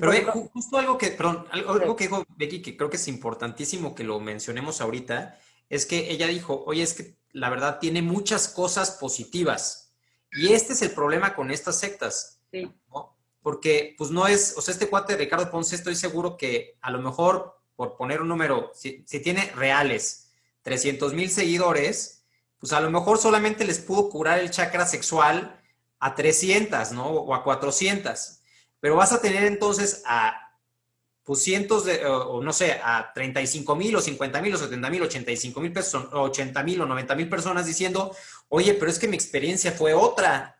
[0.00, 3.94] Pero ejemplo, justo algo que, perdón, algo, que dijo Becky, que creo que es importantísimo
[3.94, 8.48] que lo mencionemos ahorita, es que ella dijo, oye, es que la verdad tiene muchas
[8.48, 9.92] cosas positivas.
[10.32, 12.70] Y este es el problema con estas sectas, Sí.
[12.88, 13.16] ¿no?
[13.42, 16.90] Porque, pues no es, o sea, este cuate de Ricardo Ponce, estoy seguro que a
[16.90, 20.32] lo mejor, por poner un número, si, si tiene reales
[20.62, 22.24] 300 mil seguidores,
[22.58, 25.60] pues a lo mejor solamente les pudo curar el chakra sexual
[25.98, 27.06] a 300, ¿no?
[27.08, 28.37] O a 400.
[28.80, 30.48] Pero vas a tener entonces a,
[31.28, 34.88] pues cientos de, o, o no sé, a 35 mil o 50 mil o 70
[34.88, 38.16] mil, 85 mil personas, 80 mil o 90 mil personas diciendo,
[38.48, 40.58] oye, pero es que mi experiencia fue otra.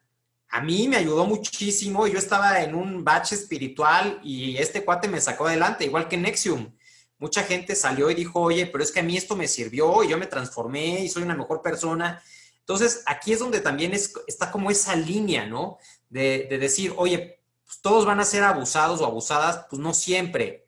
[0.50, 5.22] A mí me ayudó muchísimo, yo estaba en un bache espiritual y este cuate me
[5.22, 6.74] sacó adelante, igual que Nexium.
[7.16, 10.08] Mucha gente salió y dijo, oye, pero es que a mí esto me sirvió y
[10.08, 12.22] yo me transformé y soy una mejor persona.
[12.60, 15.78] Entonces, aquí es donde también es, está como esa línea, ¿no?
[16.10, 17.37] De, de decir, oye,
[17.68, 20.66] pues todos van a ser abusados o abusadas, pues no siempre.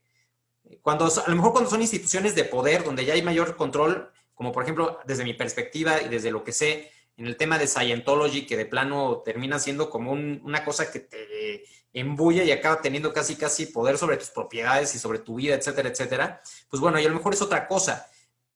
[0.82, 4.52] Cuando, a lo mejor cuando son instituciones de poder, donde ya hay mayor control, como
[4.52, 8.46] por ejemplo, desde mi perspectiva y desde lo que sé, en el tema de Scientology,
[8.46, 13.14] que de plano termina siendo como un- una cosa que te embulla y acaba teniendo
[13.14, 17.04] casi, casi poder sobre tus propiedades y sobre tu vida, etcétera, etcétera, pues bueno, y
[17.06, 18.08] a lo mejor es otra cosa.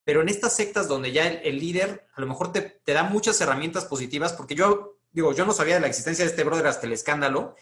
[0.04, 3.40] Pero en estas sectas donde ya el, líder a lo mejor te, te da muchas
[3.40, 6.86] herramientas positivas, porque yo, digo, yo no sabía de la existencia de este brother hasta
[6.86, 7.56] el escándalo,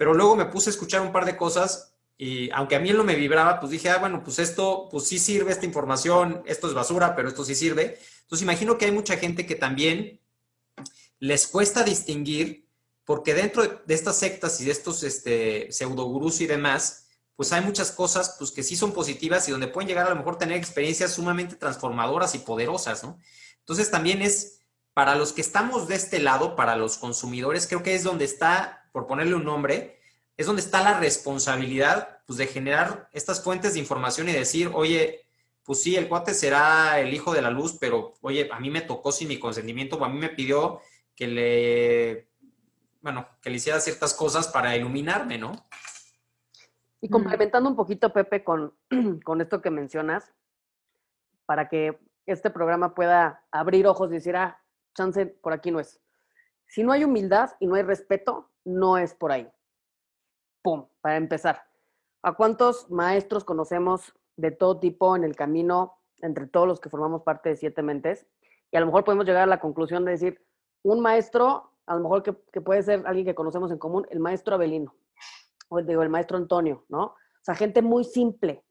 [0.00, 3.04] pero luego me puse a escuchar un par de cosas y aunque a mí no
[3.04, 6.72] me vibraba, pues dije, ah, bueno, pues esto, pues sí sirve esta información, esto es
[6.72, 7.98] basura, pero esto sí sirve.
[8.22, 10.18] Entonces imagino que hay mucha gente que también
[11.18, 12.66] les cuesta distinguir,
[13.04, 17.60] porque dentro de, de estas sectas y de estos este, pseudogurús y demás, pues hay
[17.60, 20.56] muchas cosas pues, que sí son positivas y donde pueden llegar a lo mejor tener
[20.56, 23.18] experiencias sumamente transformadoras y poderosas, ¿no?
[23.58, 24.62] Entonces también es,
[24.94, 28.79] para los que estamos de este lado, para los consumidores, creo que es donde está,
[28.92, 30.00] por ponerle un nombre,
[30.36, 35.20] es donde está la responsabilidad pues, de generar estas fuentes de información y decir, oye,
[35.64, 38.80] pues sí, el cuate será el hijo de la luz, pero oye, a mí me
[38.80, 40.80] tocó sin mi consentimiento, o a mí me pidió
[41.14, 42.28] que le,
[43.02, 45.52] bueno, que le hiciera ciertas cosas para iluminarme, ¿no?
[47.00, 47.12] Y Mm.
[47.12, 48.74] complementando un poquito, Pepe, con,
[49.24, 50.32] con esto que mencionas,
[51.46, 54.60] para que este programa pueda abrir ojos y decir, ah,
[54.94, 56.00] chance, por aquí no es.
[56.70, 59.50] Si no hay humildad y no hay respeto, no es por ahí.
[60.62, 61.64] Pum, para empezar.
[62.22, 67.22] ¿A cuántos maestros conocemos de todo tipo en el camino entre todos los que formamos
[67.22, 68.26] parte de Siete Mentes?
[68.70, 70.46] Y a lo mejor podemos llegar a la conclusión de decir,
[70.82, 74.54] un maestro, a lo mejor que, puede ser alguien que conocemos en común, el maestro
[74.54, 74.94] Abelino
[75.70, 77.02] o digo, el maestro Antonio, ¿no?
[77.04, 78.64] O sea, gente muy simple,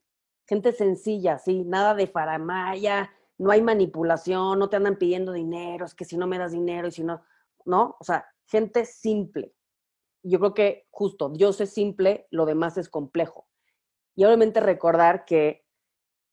[0.46, 5.94] gente sencilla, sí, nada de faramaya, no hay manipulación, no te andan pidiendo dinero, es
[5.94, 7.22] que si no me das dinero y si no,
[7.64, 7.96] ¿no?
[8.00, 9.54] O sea, gente simple.
[10.22, 13.48] Yo creo que justo, Dios es simple, lo demás es complejo.
[14.14, 15.64] Y obviamente recordar que,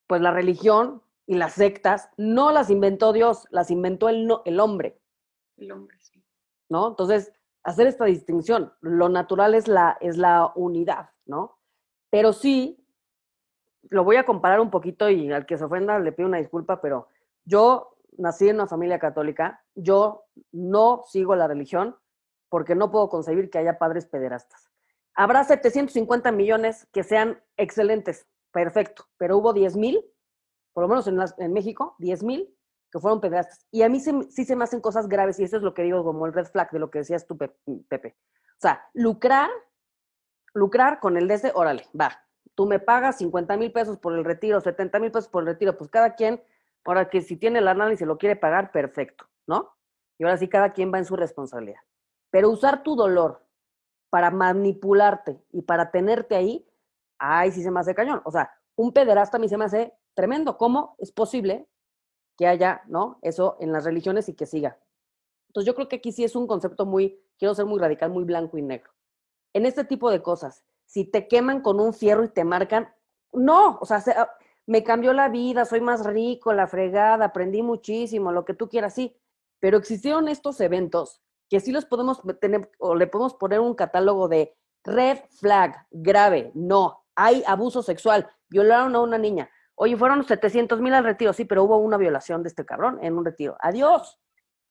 [0.07, 4.59] pues la religión y las sectas no las inventó Dios, las inventó el, no- el
[4.59, 4.99] hombre.
[5.57, 6.23] El hombre, sí.
[6.69, 6.89] ¿no?
[6.89, 7.31] Entonces,
[7.63, 11.59] hacer esta distinción, lo natural es la, es la unidad, ¿no?
[12.09, 12.85] Pero sí,
[13.89, 16.81] lo voy a comparar un poquito y al que se ofenda le pido una disculpa,
[16.81, 17.07] pero
[17.45, 21.95] yo nací en una familia católica, yo no sigo la religión
[22.49, 24.69] porque no puedo concebir que haya padres pederastas.
[25.13, 30.03] Habrá 750 millones que sean excelentes, perfecto, pero hubo 10 mil,
[30.73, 32.53] por lo menos en, México, 10 mil
[32.91, 33.65] que fueron pederastas.
[33.71, 35.83] Y a mí se- sí se me hacen cosas graves y eso es lo que
[35.83, 37.55] digo como el red flag de lo que decías tú, Pe-
[37.89, 38.15] Pepe.
[38.57, 39.49] O sea, lucrar,
[40.53, 42.23] lucrar con el ese, órale, va.
[42.55, 45.77] Tú me pagas 50 mil pesos por el retiro, 70 mil pesos por el retiro,
[45.77, 46.41] pues cada quien,
[46.85, 47.59] ahora que si tiene
[47.91, 49.71] y se lo quiere pagar, perfecto, ¿no?
[50.19, 51.79] Y ahora sí, cada quien va en su responsabilidad.
[52.31, 53.43] Pero usar tu dolor
[54.09, 56.67] para manipularte y para tenerte ahí,
[57.19, 58.21] ay, sí se me hace cañón.
[58.25, 60.57] O sea, un pederasta a mí se me hace tremendo.
[60.57, 61.67] ¿Cómo es posible
[62.37, 63.19] que haya, ¿no?
[63.21, 64.79] Eso en las religiones y que siga.
[65.49, 68.23] Entonces yo creo que aquí sí es un concepto muy, quiero ser muy radical, muy
[68.23, 68.91] blanco y negro.
[69.53, 72.93] En este tipo de cosas, si te queman con un fierro y te marcan,
[73.33, 74.31] no, o sea, se- ah,
[74.67, 78.93] me cambió la vida, soy más rico, la fregada, aprendí muchísimo, lo que tú quieras,
[78.95, 79.17] sí.
[79.59, 84.27] Pero existieron estos eventos que sí los podemos tener, o le podemos poner un catálogo
[84.27, 89.49] de red flag, grave, no, hay abuso sexual, violaron a una niña.
[89.75, 93.17] Oye, fueron 700 mil al retiro, sí, pero hubo una violación de este cabrón en
[93.17, 93.57] un retiro.
[93.59, 94.19] Adiós.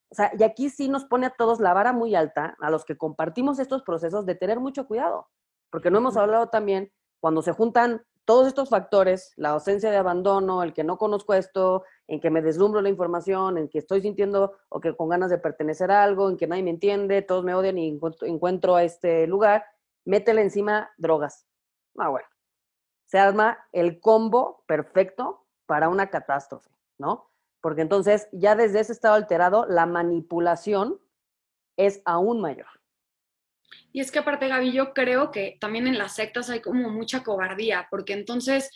[0.08, 2.84] O sea, y aquí sí nos pone a todos la vara muy alta, a los
[2.84, 5.28] que compartimos estos procesos, de tener mucho cuidado.
[5.70, 10.64] Porque no hemos hablado también, cuando se juntan todos estos factores, la ausencia de abandono,
[10.64, 14.56] el que no conozco esto, en que me deslumbro la información, en que estoy sintiendo
[14.68, 17.54] o que con ganas de pertenecer a algo, en que nadie me entiende, todos me
[17.54, 19.64] odian y encuentro, a este lugar,
[20.04, 21.46] métele encima drogas.
[21.96, 22.26] Ah, bueno.
[23.06, 27.30] Se arma el combo perfecto para una catástrofe, ¿no?
[27.60, 31.00] Porque entonces ya desde ese estado alterado, la manipulación
[31.76, 32.66] es aún mayor.
[33.92, 37.22] Y es que aparte, Gaby, yo creo que también en las sectas hay como mucha
[37.22, 38.70] cobardía, porque entonces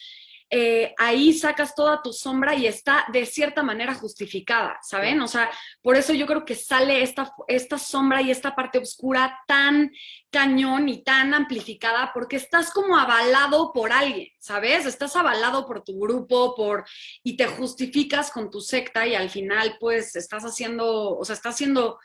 [0.52, 5.20] eh, ahí sacas toda tu sombra y está de cierta manera justificada, ¿saben?
[5.20, 5.48] O sea,
[5.80, 9.92] por eso yo creo que sale esta, esta sombra y esta parte oscura tan
[10.28, 14.86] cañón y tan amplificada, porque estás como avalado por alguien, ¿sabes?
[14.86, 16.84] Estás avalado por tu grupo, por
[17.22, 21.54] y te justificas con tu secta y al final pues estás haciendo, o sea, estás
[21.54, 22.00] haciendo,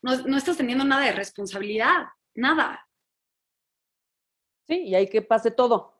[0.00, 2.06] no, no estás teniendo nada de responsabilidad.
[2.34, 2.86] Nada.
[4.66, 5.94] Sí, y hay que pase todo.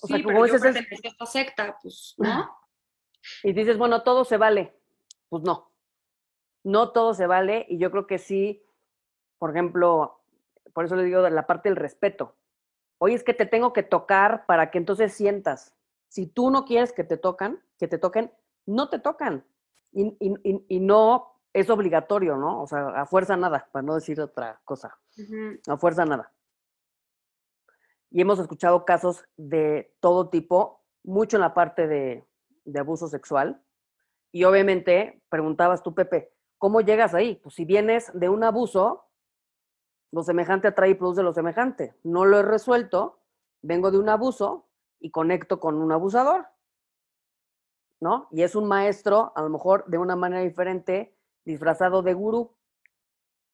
[0.00, 2.56] O sí, sea, pero como yo dices, es- pertenezco a esta secta, pues, ¿no?
[3.42, 4.74] Y dices, bueno, todo se vale.
[5.28, 5.72] Pues no.
[6.64, 7.66] No todo se vale.
[7.68, 8.64] Y yo creo que sí,
[9.38, 10.22] por ejemplo,
[10.72, 12.36] por eso le digo la parte del respeto.
[12.98, 15.74] Oye, es que te tengo que tocar para que entonces sientas.
[16.08, 18.32] Si tú no quieres que te tocan, que te toquen,
[18.64, 19.44] no te tocan.
[19.92, 22.62] Y, y- y- y no es obligatorio, ¿no?
[22.62, 24.98] O sea, a fuerza nada, para no decir otra cosa.
[25.66, 26.30] A fuerza nada.
[28.10, 32.26] Y hemos escuchado casos de todo tipo, mucho en la parte de,
[32.66, 33.62] de abuso sexual.
[34.32, 37.36] Y obviamente, preguntabas tú, Pepe, ¿cómo llegas ahí?
[37.36, 39.08] Pues si vienes de un abuso,
[40.12, 41.96] lo semejante atrae y produce lo semejante.
[42.02, 43.22] No lo he resuelto,
[43.62, 44.68] vengo de un abuso
[45.00, 46.48] y conecto con un abusador.
[47.98, 48.28] ¿No?
[48.30, 51.15] Y es un maestro, a lo mejor de una manera diferente,
[51.46, 52.54] disfrazado de gurú.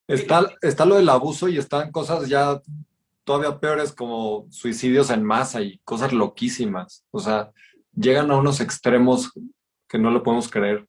[0.09, 2.61] Está, está lo del abuso y están cosas ya
[3.25, 7.05] todavía peores como suicidios en masa y cosas loquísimas.
[7.13, 7.53] O sea,
[7.95, 9.33] llegan a unos extremos
[9.87, 10.89] que no lo podemos creer.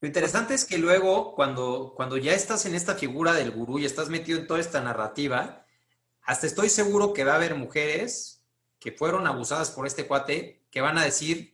[0.00, 3.84] Lo interesante es que luego, cuando, cuando ya estás en esta figura del gurú y
[3.84, 5.66] estás metido en toda esta narrativa,
[6.22, 8.42] hasta estoy seguro que va a haber mujeres
[8.78, 11.53] que fueron abusadas por este cuate que van a decir,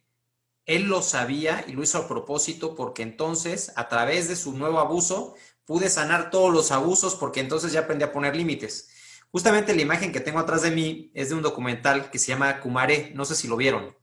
[0.75, 4.79] él lo sabía y lo hizo a propósito porque entonces, a través de su nuevo
[4.81, 8.89] abuso, pude sanar todos los abusos porque entonces ya aprendí a poner límites.
[9.33, 12.61] Justamente la imagen que tengo atrás de mí es de un documental que se llama
[12.61, 13.95] Kumare, no sé si lo vieron.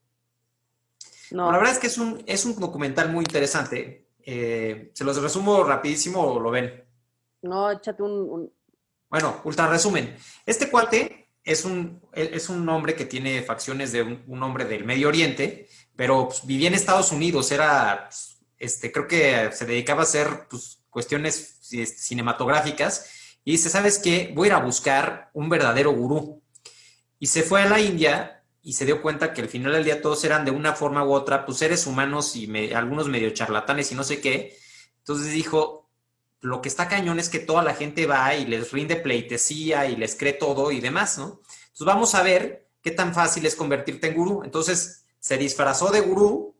[1.32, 4.08] No, La verdad es que es un, es un documental muy interesante.
[4.25, 6.84] Eh, se los resumo rapidísimo o lo ven.
[7.41, 8.53] no, échate un, un-
[9.10, 10.15] Bueno, ultra resumen.
[10.45, 14.84] Este cuate es un, es un hombre que tiene facciones de un, un hombre del
[14.86, 15.68] Medio Oriente,
[15.98, 20.48] pero pues, vivía en Estados Unidos, era, pues, este, creo que se dedicaba a hacer
[20.48, 23.12] pues, cuestiones este, cinematográficas
[23.43, 24.32] y dice, ¿sabes qué?
[24.34, 26.41] Voy a ir a buscar un verdadero gurú.
[27.20, 30.02] Y se fue a la India y se dio cuenta que al final del día
[30.02, 33.95] todos eran de una forma u otra, pues seres humanos y algunos medio charlatanes y
[33.95, 34.56] no sé qué.
[35.00, 35.89] Entonces dijo,
[36.41, 39.95] lo que está cañón es que toda la gente va y les rinde pleitesía y
[39.95, 41.41] les cree todo y demás, ¿no?
[41.68, 44.43] Entonces vamos a ver qué tan fácil es convertirte en gurú.
[44.43, 46.55] Entonces se disfrazó de gurú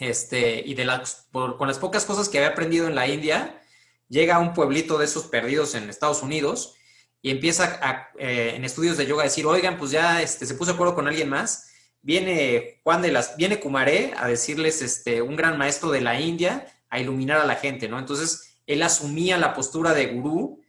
[0.00, 3.62] este, y de las, con las pocas cosas que había aprendido en la India,
[4.08, 6.74] llega a un pueblito de esos perdidos en Estados Unidos
[7.22, 10.72] y empieza eh, en estudios de yoga a decir, oigan, pues ya este, se puso
[10.72, 11.70] de acuerdo con alguien más.
[12.02, 16.66] Viene Juan de las, viene Kumaré a decirles, este, un gran maestro de la India,
[16.90, 18.00] a iluminar a la gente, ¿no?
[18.00, 20.63] Entonces, él asumía la postura de gurú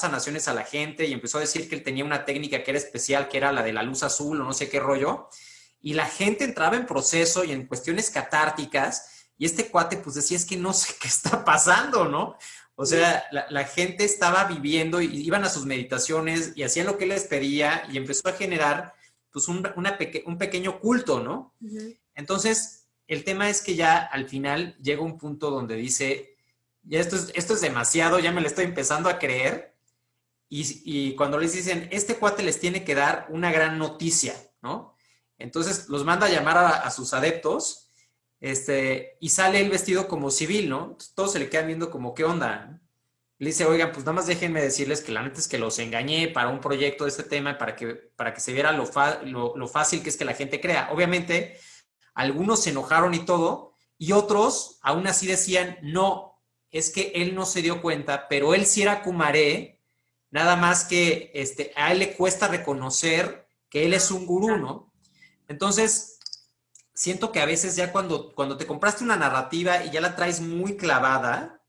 [0.00, 2.78] sanaciones a la gente y empezó a decir que él tenía una técnica que era
[2.78, 5.28] especial, que era la de la luz azul o no sé qué rollo.
[5.80, 9.26] Y la gente entraba en proceso y en cuestiones catárticas.
[9.36, 12.36] Y este cuate pues decía, es que no sé qué está pasando, ¿no?
[12.80, 17.04] O sea, la, gente estaba viviendo y iban a sus meditaciones y hacían lo que
[17.04, 18.94] él les pedía y empezó a generar
[19.32, 21.56] pues un, una un pequeño culto, ¿no?
[22.14, 26.36] Entonces, el tema es que ya al final llega un punto donde dice,
[26.84, 29.74] ya esto es, esto es demasiado, ya me lo estoy empezando a creer.
[30.50, 34.94] Y, cuando les dicen, este cuate les tiene que dar una gran noticia, ¿no?
[35.36, 37.90] Entonces los manda a llamar a, sus adeptos
[38.40, 40.96] este, y sale el vestido como civil, ¿no?
[41.14, 42.80] todos se le quedan viendo como, ¿qué onda?
[43.38, 46.28] Le dice, oigan, pues nada más déjenme decirles que la neta es que los engañé
[46.28, 50.02] para un proyecto de este tema para que, para que se viera lo, lo fácil
[50.02, 50.88] que es que la gente crea.
[50.92, 51.56] Obviamente,
[52.14, 57.46] algunos se enojaron y todo, y otros aún así decían, no, es que él no
[57.46, 59.77] se dio cuenta, pero él sí era Kumaré,
[60.30, 64.92] nada más que este, a él le cuesta reconocer que él es un gurú, ¿no?
[65.48, 66.18] Entonces,
[66.94, 70.40] siento que a veces ya cuando, cuando te compraste una narrativa y ya la traes
[70.40, 71.62] muy clavada,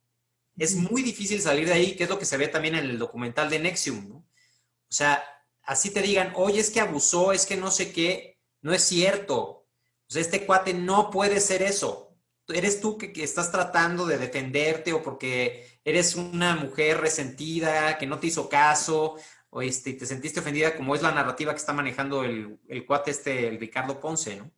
[0.57, 2.99] es muy difícil salir de ahí, que es lo que se ve también en el
[2.99, 4.15] documental de Nexium, ¿no?
[4.15, 5.23] O sea,
[5.63, 9.37] así te digan, oye, es que abusó, es que no sé qué, no es cierto.
[9.41, 9.65] O
[10.07, 12.08] sea, este cuate no puede ser eso
[12.53, 18.19] eres tú que, estás tratando de defenderte o porque eres una mujer resentida, que no
[18.19, 19.15] te hizo caso,
[19.49, 23.47] o este, te sentiste ofendida, como es la narrativa que está manejando el, cuate este,
[23.47, 24.51] el Ricardo Ponce, ¿no?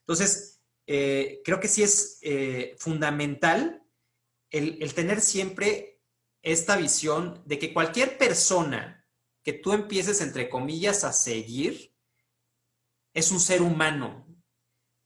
[0.00, 3.84] Entonces, eh, creo que sí es eh, fundamental
[4.50, 6.00] el, el tener siempre
[6.42, 9.06] esta visión de que cualquier persona
[9.44, 11.94] que tú empieces, entre comillas, a seguir,
[13.14, 14.26] es un ser humano,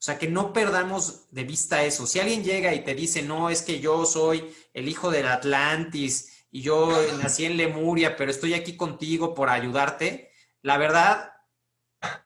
[0.06, 2.06] sea, que no perdamos de vista eso.
[2.06, 6.46] Si alguien llega y te dice, no, es que yo soy el hijo del Atlantis
[6.50, 6.90] y yo
[7.22, 10.30] nací en Lemuria, pero estoy aquí contigo por ayudarte,
[10.62, 11.32] la verdad,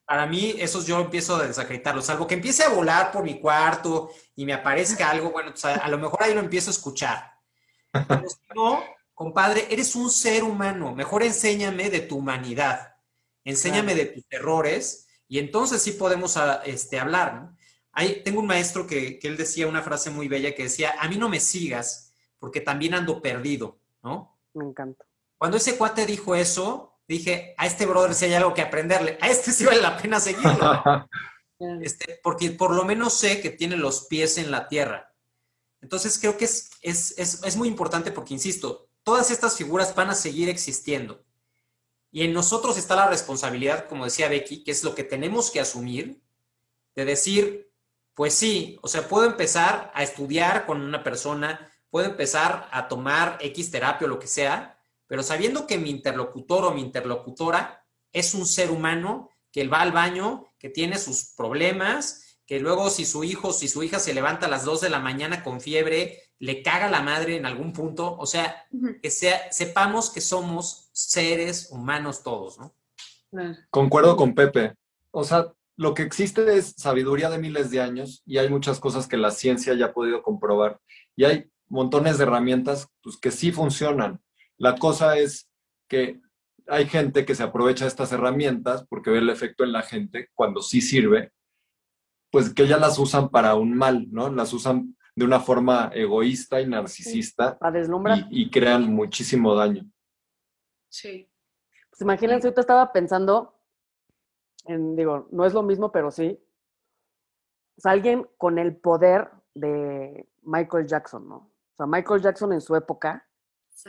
[0.04, 2.04] para mí, esos yo empiezo a desacreditarlos.
[2.04, 5.88] Salvo que empiece a volar por mi cuarto y me aparezca algo, bueno, pues a,
[5.88, 7.32] lo mejor ahí lo empiezo a escuchar.
[7.92, 10.94] Pero si no, compadre, eres un ser humano.
[10.94, 12.96] Mejor enséñame de tu humanidad.
[13.44, 17.34] Enséñame de tus errores y entonces sí podemos ah, este, hablar.
[17.34, 17.56] ¿no?
[18.24, 21.28] Tengo un maestro que, él decía una frase muy bella que decía, a mí no
[21.28, 24.38] me sigas porque también ando perdido, ¿no?
[24.54, 25.04] Me encanta.
[25.36, 29.28] Cuando ese cuate dijo eso, dije, a este brother si hay algo que aprenderle, a
[29.28, 30.82] este sí vale la pena seguirlo.
[31.82, 35.12] este, porque por lo menos sé que tiene los pies en la tierra.
[35.82, 40.14] Entonces creo que es, es, es muy importante porque, insisto, todas estas figuras van a
[40.14, 41.24] seguir existiendo.
[42.12, 45.60] Y en nosotros está la responsabilidad, como decía Becky, que es lo que tenemos que
[45.60, 46.20] asumir,
[46.96, 47.69] de decir,
[48.20, 53.38] pues sí, o sea, puedo empezar a estudiar con una persona, puedo empezar a tomar
[53.40, 58.34] X terapia o lo que sea, pero sabiendo que mi interlocutor o mi interlocutora es
[58.34, 63.24] un ser humano que va al baño, que tiene sus problemas, que luego si su
[63.24, 66.62] hijo, si su hija se levanta a las 2 de la mañana con fiebre, le
[66.62, 68.66] caga la madre en algún punto, o sea,
[69.00, 72.74] que sea, sepamos que somos seres humanos todos, ¿no?
[73.70, 74.74] Concuerdo con Pepe.
[75.10, 79.08] O sea, lo que existe es sabiduría de miles de años y hay muchas cosas
[79.08, 80.78] que la ciencia ya ha podido comprobar
[81.16, 84.20] y hay montones de herramientas pues, que sí funcionan.
[84.58, 85.48] La cosa es
[85.88, 86.20] que
[86.66, 90.28] hay gente que se aprovecha de estas herramientas porque ve el efecto en la gente
[90.34, 91.32] cuando sí sirve,
[92.30, 94.28] pues que ya las usan para un mal, ¿no?
[94.28, 97.58] Las usan de una forma egoísta y narcisista
[98.28, 99.90] y, y, crean muchísimo daño.
[100.90, 101.26] Sí.
[101.88, 103.59] Pues imagínense, ahorita estaba pensando
[104.78, 106.38] digo, no es lo mismo, pero sí.
[107.76, 111.36] Es alguien con el poder de Michael Jackson, ¿no?
[111.36, 113.26] O sea, Michael Jackson en su época,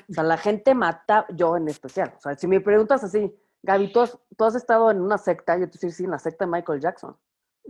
[0.10, 2.14] o sea, la gente mata, yo en especial.
[2.18, 4.02] O sea, si me preguntas así, Gaby, ¿tú
[4.46, 5.58] has, estado en una secta?
[5.58, 7.16] Yo te digo, sí, en la secta de Michael Jackson.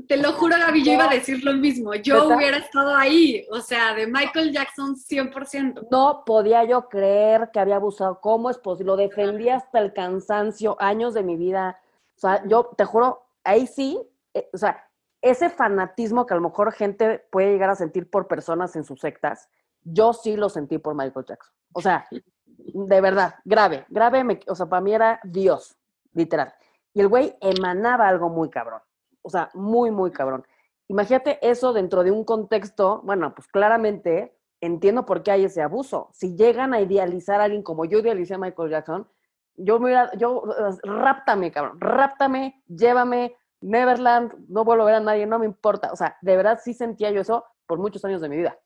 [0.07, 1.93] Te lo juro, Gaby, yo iba a decir lo mismo.
[1.95, 5.88] Yo hubiera estado ahí, o sea, de Michael Jackson 100%.
[5.91, 8.22] No podía yo creer que había abusado.
[8.22, 8.91] ¿Cómo es posible?
[8.91, 11.78] Lo defendí hasta el cansancio, años de mi vida.
[12.22, 14.00] O sea, yo te juro, ahí sí,
[14.36, 14.88] eh, o sea,
[15.24, 19.00] ese fanatismo que a lo mejor gente puede llegar a sentir por personas en sus
[19.00, 19.50] sectas,
[19.82, 21.52] yo sí lo sentí por Michael Jackson.
[21.74, 25.76] O sea, de verdad, grave, grave, o sea, para mí era Dios,
[26.14, 26.54] literal.
[26.94, 28.82] Y el güey emanaba algo muy cabrón,
[29.24, 30.46] o sea, muy, muy cabrón.
[30.90, 36.12] Imagínate eso dentro de un contexto, bueno, pues claramente entiendo por qué hay ese abuso.
[36.14, 39.08] Si llegan a idealizar a alguien como yo idealicé a Michael Jackson,
[39.56, 40.43] yo me yo,
[40.84, 45.91] ráptame, cabrón, ráptame, llévame, Neverland, no vuelvo a ver a nadie, no me importa.
[45.91, 48.58] O sea, de verdad sí sentía yo eso por muchos años de mi vida.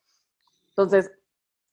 [0.69, 1.11] Entonces,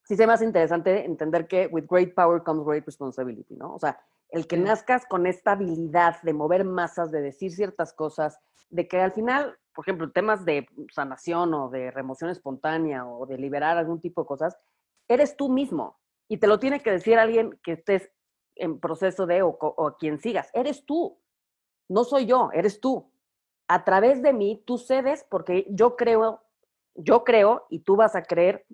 [0.04, 3.74] sí se me hace interesante entender que with great power comes great responsibility, ¿no?
[3.74, 3.98] O sea,
[4.30, 8.38] el que nazcas con esta habilidad de mover masas, de decir ciertas cosas,
[8.70, 13.36] de que al final, por ejemplo, temas de sanación o de remoción espontánea o de
[13.38, 14.56] liberar algún tipo de cosas,
[15.06, 15.98] eres tú mismo.
[16.28, 18.10] Y te lo tiene que decir alguien que estés
[18.62, 20.48] en proceso de o, o quien sigas.
[20.54, 21.18] Eres tú.
[21.88, 23.10] No soy yo, eres tú.
[23.68, 26.42] A través de mí, tú cedes porque yo creo,
[26.94, 28.64] yo creo y tú vas a creer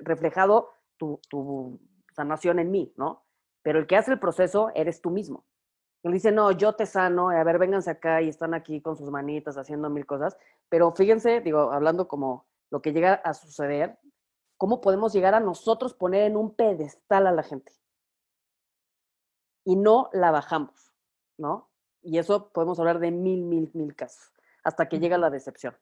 [0.00, 1.78] reflejado tu, tu
[2.14, 3.24] sanación en mí, ¿no?
[3.62, 5.44] Pero el que hace el proceso eres tú mismo.
[6.02, 9.10] Él dice, no, yo te sano, a ver, vénganse acá y están aquí con sus
[9.10, 10.36] manitas haciendo mil cosas.
[10.68, 13.98] Pero fíjense, digo, hablando como lo que llega a suceder,
[14.56, 17.72] cómo podemos llegar a nosotros poner en un pedestal a la gente.
[19.68, 20.92] Y no la bajamos,
[21.36, 21.68] ¿no?
[22.00, 24.32] Y eso podemos hablar de mil, mil, mil casos,
[24.64, 25.76] hasta que llega la decepción.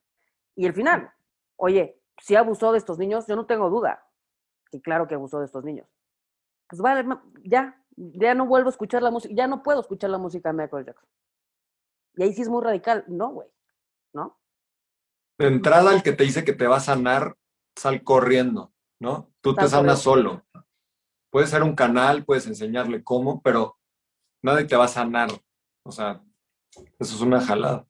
[0.55, 1.13] Y el final,
[1.57, 4.05] oye, si abusó de estos niños, yo no tengo duda.
[4.73, 5.87] Y claro que abusó de estos niños
[6.69, 7.07] pues vale,
[7.45, 10.59] ya, ya no vuelvo a escuchar la música, ya no puedo escuchar la música de
[10.59, 11.09] Michael Jackson.
[12.17, 13.49] Y ahí sí es muy radical, no, güey,
[14.13, 14.39] ¿no?
[15.39, 17.37] De entrada, el que te dice que te va a sanar,
[17.77, 19.31] sal corriendo, ¿no?
[19.41, 20.45] Tú te sanas solo.
[21.37, 23.77] Puedes ser un canal, puedes enseñarle cómo, pero
[24.41, 25.29] nadie te va a sanar.
[25.83, 26.23] O sea,
[26.99, 27.87] eso es una jalada.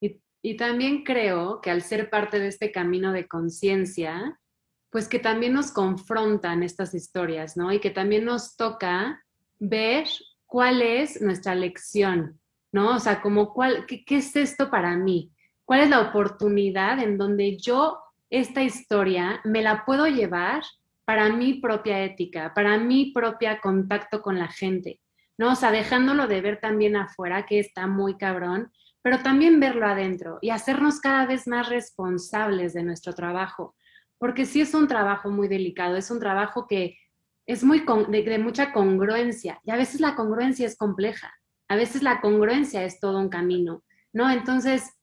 [0.00, 4.40] Y, y también creo que al ser parte de este camino de conciencia,
[4.88, 7.70] pues que también nos confrontan estas historias, ¿no?
[7.70, 9.22] Y que también nos toca
[9.58, 10.06] ver
[10.46, 12.40] cuál es nuestra lección,
[12.72, 12.96] ¿no?
[12.96, 15.32] O sea, como cuál, qué, qué es esto para mí?
[15.66, 17.98] ¿Cuál es la oportunidad en donde yo
[18.30, 20.62] esta historia me la puedo llevar
[21.06, 25.00] para mi propia ética, para mi propia contacto con la gente,
[25.38, 25.52] ¿no?
[25.52, 30.38] O sea, dejándolo de ver también afuera, que está muy cabrón, pero también verlo adentro
[30.42, 33.74] y hacernos cada vez más responsables de nuestro trabajo
[34.18, 36.98] porque sí es un trabajo muy delicado, es un trabajo que
[37.46, 41.32] es muy de, mucha congruencia y a veces la congruencia es compleja,
[41.68, 44.30] a veces la congruencia es todo un camino, ¿no?
[44.30, 44.94] Entonces,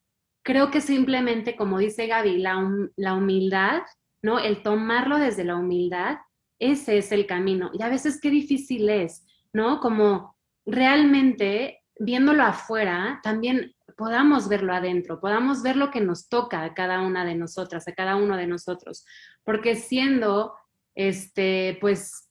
[0.43, 3.83] creo que simplemente, como dice Gaby, la, la humildad,
[4.23, 4.39] ¿no?
[4.39, 6.17] El tomarlo desde la humildad,
[6.57, 7.69] ese es el camino.
[7.73, 9.79] Y a veces qué difícil es, ¿no?
[9.79, 16.73] Como realmente viéndolo afuera, también podamos verlo adentro, podamos ver lo que nos toca a
[16.73, 19.05] cada una de nosotras, a cada uno de nosotros,
[19.43, 20.55] porque siendo,
[20.95, 22.29] este, pues,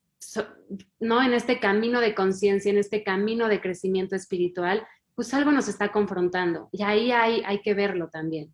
[0.99, 5.68] no en este camino de conciencia, en este camino de crecimiento espiritual, pues algo nos
[5.68, 8.53] está confrontando y ahí hay, hay que verlo también.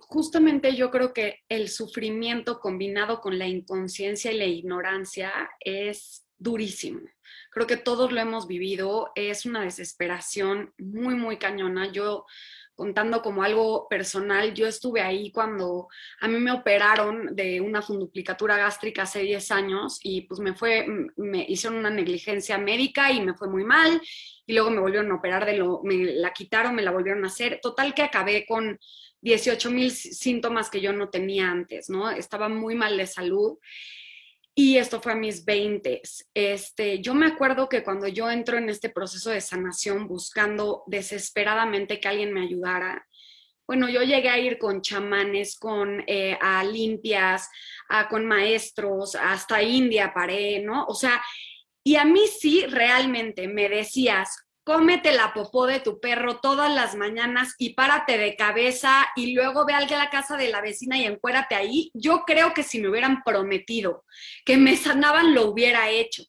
[0.00, 7.00] Justamente yo creo que el sufrimiento combinado con la inconsciencia y la ignorancia es durísimo.
[7.50, 11.90] Creo que todos lo hemos vivido, es una desesperación muy, muy cañona.
[11.92, 12.26] Yo
[12.74, 15.88] contando como algo personal, yo estuve ahí cuando
[16.20, 20.86] a mí me operaron de una funduplicatura gástrica hace 10 años y pues me fue,
[21.16, 24.00] me hicieron una negligencia médica y me fue muy mal
[24.46, 27.28] y luego me volvieron a operar de lo, me la quitaron, me la volvieron a
[27.28, 27.60] hacer.
[27.62, 28.78] Total que acabé con
[29.24, 32.10] 18 mil síntomas que yo no tenía antes, ¿no?
[32.10, 33.58] Estaba muy mal de salud
[34.54, 36.02] y esto fue a mis 20.
[36.34, 42.00] Este, yo me acuerdo que cuando yo entro en este proceso de sanación buscando desesperadamente
[42.00, 43.06] que alguien me ayudara,
[43.66, 46.36] bueno, yo llegué a ir con chamanes, con eh,
[46.70, 47.48] limpias,
[48.10, 50.84] con maestros, hasta India paré, ¿no?
[50.84, 51.22] O sea,
[51.82, 56.94] y a mí sí realmente me decías, cómete la popó de tu perro todas las
[56.96, 61.04] mañanas y párate de cabeza y luego ve a la casa de la vecina y
[61.04, 64.04] encuérate ahí, yo creo que si me hubieran prometido
[64.44, 66.24] que me sanaban, lo hubiera hecho.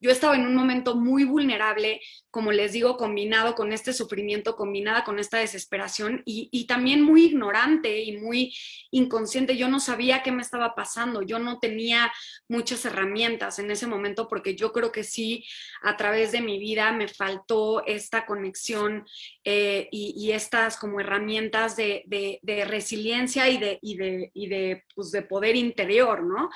[0.00, 5.04] Yo estaba en un momento muy vulnerable, como les digo, combinado con este sufrimiento, combinada
[5.04, 8.54] con esta desesperación y, también muy ignorante y muy
[8.90, 9.56] inconsciente.
[9.56, 12.12] Yo no sabía qué me estaba pasando, yo no tenía
[12.48, 15.44] muchas herramientas en ese momento porque yo creo que sí,
[15.82, 19.04] a través de mi vida me faltó esta conexión
[19.44, 25.22] eh, y, estas como herramientas de, resiliencia y de, y de, y de, pues de
[25.22, 26.48] poder interior, ¿no?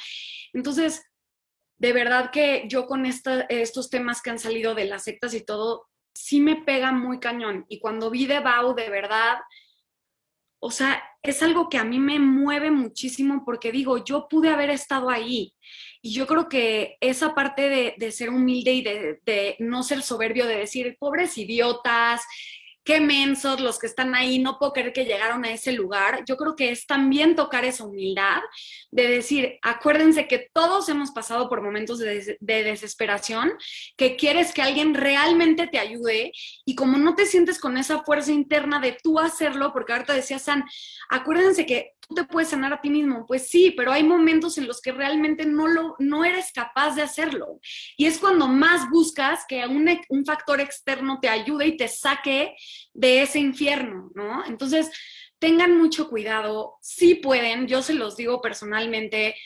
[0.53, 1.03] Entonces,
[1.85, 5.87] de verdad que yo con estos temas que han salido de las sectas y todo,
[6.15, 7.67] sí me pega muy cañón.
[7.69, 9.37] Y cuando vi de Bau, de verdad,
[10.61, 14.71] o sea, es algo que a mí me mueve muchísimo porque digo, yo pude haber
[14.71, 15.53] estado ahí.
[16.01, 20.47] Y yo creo que esa parte de, ser humilde y de, de, no ser soberbio,
[20.47, 22.23] de decir, pobres idiotas,
[22.85, 26.23] qué mensos los que están ahí, no puedo creer que llegaron a ese lugar.
[26.27, 28.43] Yo creo que es también tocar esa humildad
[28.91, 33.53] de decir, acuérdense que todos hemos pasado por momentos de, desesperación,
[33.97, 36.33] que quieres que alguien realmente te ayude
[36.67, 40.39] y como no te sientes con esa fuerza interna de tú hacerlo, porque ahorita decía
[40.39, 40.65] San,
[41.09, 43.27] acuérdense que tú te puedes sanar a ti mismo.
[43.27, 47.03] Pues sí, pero hay momentos en los que realmente no, lo, no eres capaz de
[47.03, 47.61] hacerlo.
[47.97, 52.57] Y es cuando más buscas que un, un factor externo te ayude y te saque
[52.93, 54.45] de ese infierno, ¿no?
[54.47, 54.91] Entonces,
[55.39, 59.37] tengan mucho cuidado, sí pueden, yo se los digo personalmente,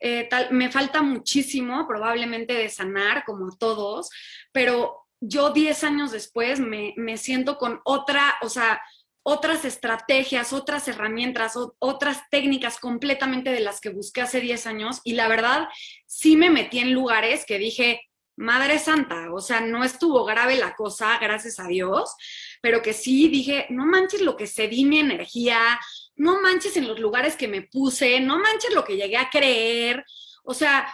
[0.00, 4.10] eh, me falta muchísimo probablemente de sanar, como todos,
[4.52, 8.80] pero yo 10 años después me, me siento con otra, o sea,
[9.22, 15.14] otras estrategias, otras herramientas, otras técnicas completamente de las que busqué hace 10 años y
[15.14, 15.68] la verdad
[16.06, 18.00] sí me metí en lugares que dije,
[18.36, 22.14] Madre Santa, o sea, no estuvo grave la cosa, gracias a Dios,
[22.62, 25.78] pero que sí dije, no manches lo que cedí mi energía,
[26.16, 30.04] no manches en los lugares que me puse, no manches lo que llegué a creer,
[30.44, 30.92] o sea,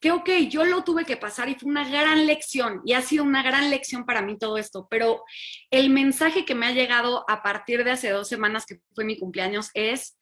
[0.00, 3.24] que ok, yo lo tuve que pasar y fue una gran lección y ha sido
[3.24, 5.24] una gran lección para mí todo esto, pero
[5.70, 9.18] el mensaje que me ha llegado a partir de hace dos semanas que fue mi
[9.18, 10.16] cumpleaños es,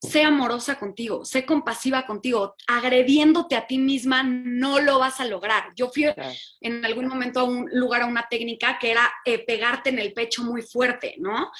[0.00, 5.72] sé amorosa contigo, sé compasiva contigo, agrediéndote a ti misma no lo vas a lograr.
[5.74, 6.06] Yo fui
[6.60, 10.12] en algún momento a un lugar, a una técnica que era eh, pegarte en el
[10.12, 11.50] pecho muy fuerte, ¿no?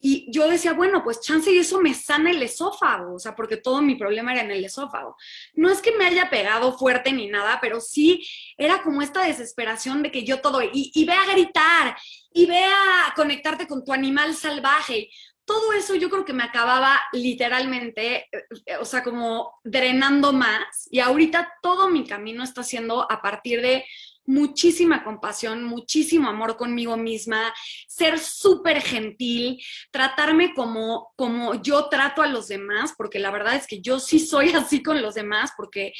[0.00, 3.56] Y yo decía, bueno, pues chance y eso me sana el esófago, o sea, porque
[3.56, 5.16] todo mi problema era en el esófago.
[5.54, 8.26] No es que me haya pegado fuerte ni nada, pero sí
[8.56, 11.96] era como esta desesperación de que yo todo, y, y ve a gritar,
[12.34, 15.10] y ve a conectarte con tu animal salvaje.
[15.52, 20.88] Todo eso yo creo que me acababa literalmente, eh, o sea, como drenando más.
[20.90, 23.84] Y ahorita todo mi camino está siendo a partir de
[24.24, 27.52] muchísima compasión, muchísimo amor conmigo misma,
[27.86, 33.66] ser súper gentil, tratarme como, como yo trato a los demás, porque la verdad es
[33.66, 35.92] que yo sí soy así con los demás, porque,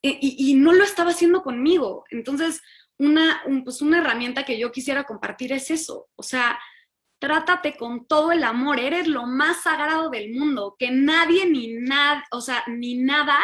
[0.00, 2.04] y, no lo estaba haciendo conmigo.
[2.08, 2.62] Entonces,
[2.96, 6.58] una, pues una herramienta que yo quisiera compartir es eso, o sea,
[7.18, 12.24] trátate con todo el amor, eres lo más sagrado del mundo, que nadie ni nada,
[12.30, 13.38] o sea, ni nada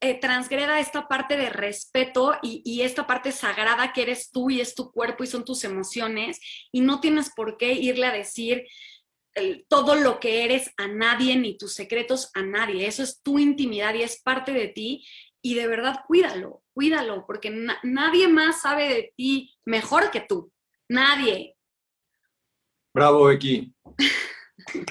[0.00, 4.74] eh, transgreda esta parte de respeto y, esta parte sagrada que eres tú y es
[4.74, 6.38] tu cuerpo y son tus emociones
[6.70, 8.66] y no tienes por qué irle a decir
[9.68, 12.86] todo lo que eres a nadie ni tus secretos a nadie.
[12.86, 15.04] Eso es tu intimidad y es parte de ti
[15.42, 17.50] y de verdad cuídalo, cuídalo, porque
[17.82, 20.52] nadie más sabe de ti mejor que tú.
[20.88, 21.53] Nadie.
[22.94, 23.74] Bravo, Becky.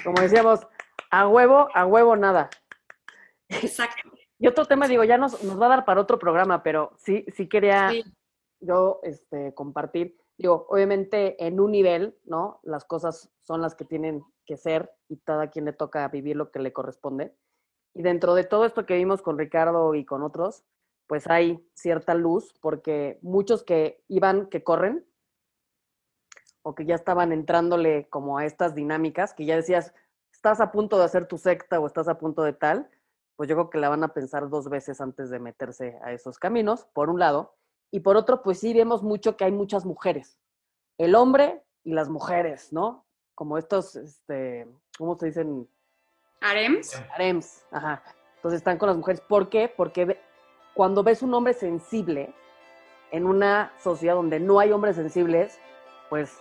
[0.03, 0.59] Como decíamos,
[1.09, 2.49] a huevo, a huevo nada.
[3.47, 4.09] Exacto.
[4.37, 7.25] Y otro tema, digo, ya nos, nos va a dar para otro programa, pero sí,
[7.33, 7.91] sí quería
[8.59, 10.17] yo este, compartir.
[10.37, 12.59] Digo, obviamente en un nivel, ¿no?
[12.63, 16.51] Las cosas son las que tienen que ser y cada quien le toca vivir lo
[16.51, 17.33] que le corresponde.
[17.93, 20.65] Y dentro de todo esto que vimos con Ricardo y con otros,
[21.07, 25.05] pues hay cierta luz, porque muchos que iban, que corren,
[26.63, 29.93] o que ya estaban entrándole como a estas dinámicas, que ya decías,
[30.31, 32.89] estás a punto de hacer tu secta o estás a punto de tal,
[33.35, 36.39] pues yo creo que la van a pensar dos veces antes de meterse a esos
[36.39, 37.55] caminos, por un lado.
[37.91, 40.39] Y por otro, pues sí vemos mucho que hay muchas mujeres.
[40.97, 43.05] El hombre y las mujeres, ¿no?
[43.35, 45.67] Como estos, este, ¿cómo se dicen?
[46.41, 46.95] Harems.
[47.13, 48.03] Harems, ajá.
[48.35, 49.21] Entonces están con las mujeres.
[49.21, 49.71] ¿Por qué?
[49.75, 50.19] Porque
[50.73, 52.33] cuando ves un hombre sensible
[53.11, 55.59] en una sociedad donde no hay hombres sensibles,
[56.09, 56.37] pues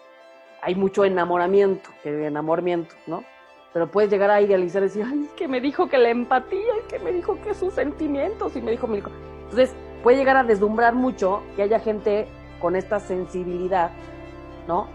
[0.63, 3.25] hay mucho enamoramiento, enamoramiento, ¿no?
[3.73, 6.77] pero puedes llegar a idealizar y decir, ay, es que me dijo que la empatía,
[6.79, 9.11] es que me dijo que sus sentimientos, y me dijo, me dijo.
[9.45, 12.27] Entonces, puede llegar a deslumbrar mucho que haya gente
[12.61, 13.91] con esta sensibilidad,
[14.69, 14.89] ¿no?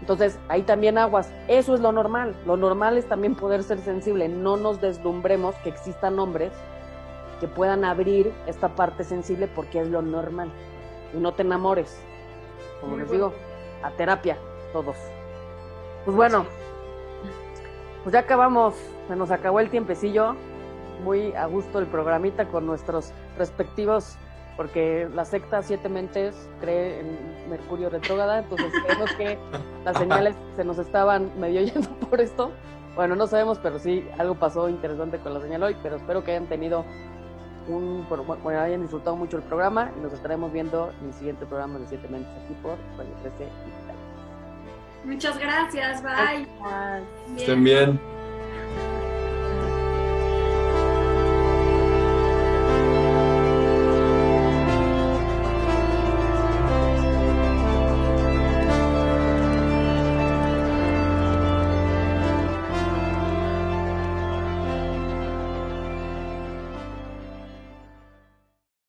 [0.00, 1.32] Entonces, ahí también aguas.
[1.48, 2.36] Eso es lo normal.
[2.46, 4.28] Lo normal es también poder ser sensible.
[4.28, 6.52] No nos deslumbremos que existan hombres
[7.40, 10.50] que puedan abrir esta parte sensible porque es lo normal.
[11.14, 11.98] Y no te enamores.
[12.80, 13.32] Como les digo,
[13.82, 14.36] a terapia,
[14.76, 14.96] todos.
[16.04, 16.44] Pues bueno,
[18.02, 18.74] pues ya acabamos,
[19.08, 20.36] se nos acabó el tiempecillo,
[21.02, 24.16] muy a gusto el programita con nuestros respectivos,
[24.54, 29.38] porque la secta Siete Mentes cree en Mercurio retrógrada, entonces creemos que
[29.84, 32.50] las señales se nos estaban medio yendo por esto.
[32.94, 36.32] Bueno, no sabemos, pero sí, algo pasó interesante con la señal hoy, pero espero que
[36.32, 36.84] hayan tenido
[37.66, 41.78] un, bueno, hayan disfrutado mucho el programa y nos estaremos viendo en el siguiente programa
[41.78, 43.85] de Siete Mentes aquí por Radio 13
[45.06, 46.46] Muchas gracias, bye.
[47.36, 48.00] Estén bien.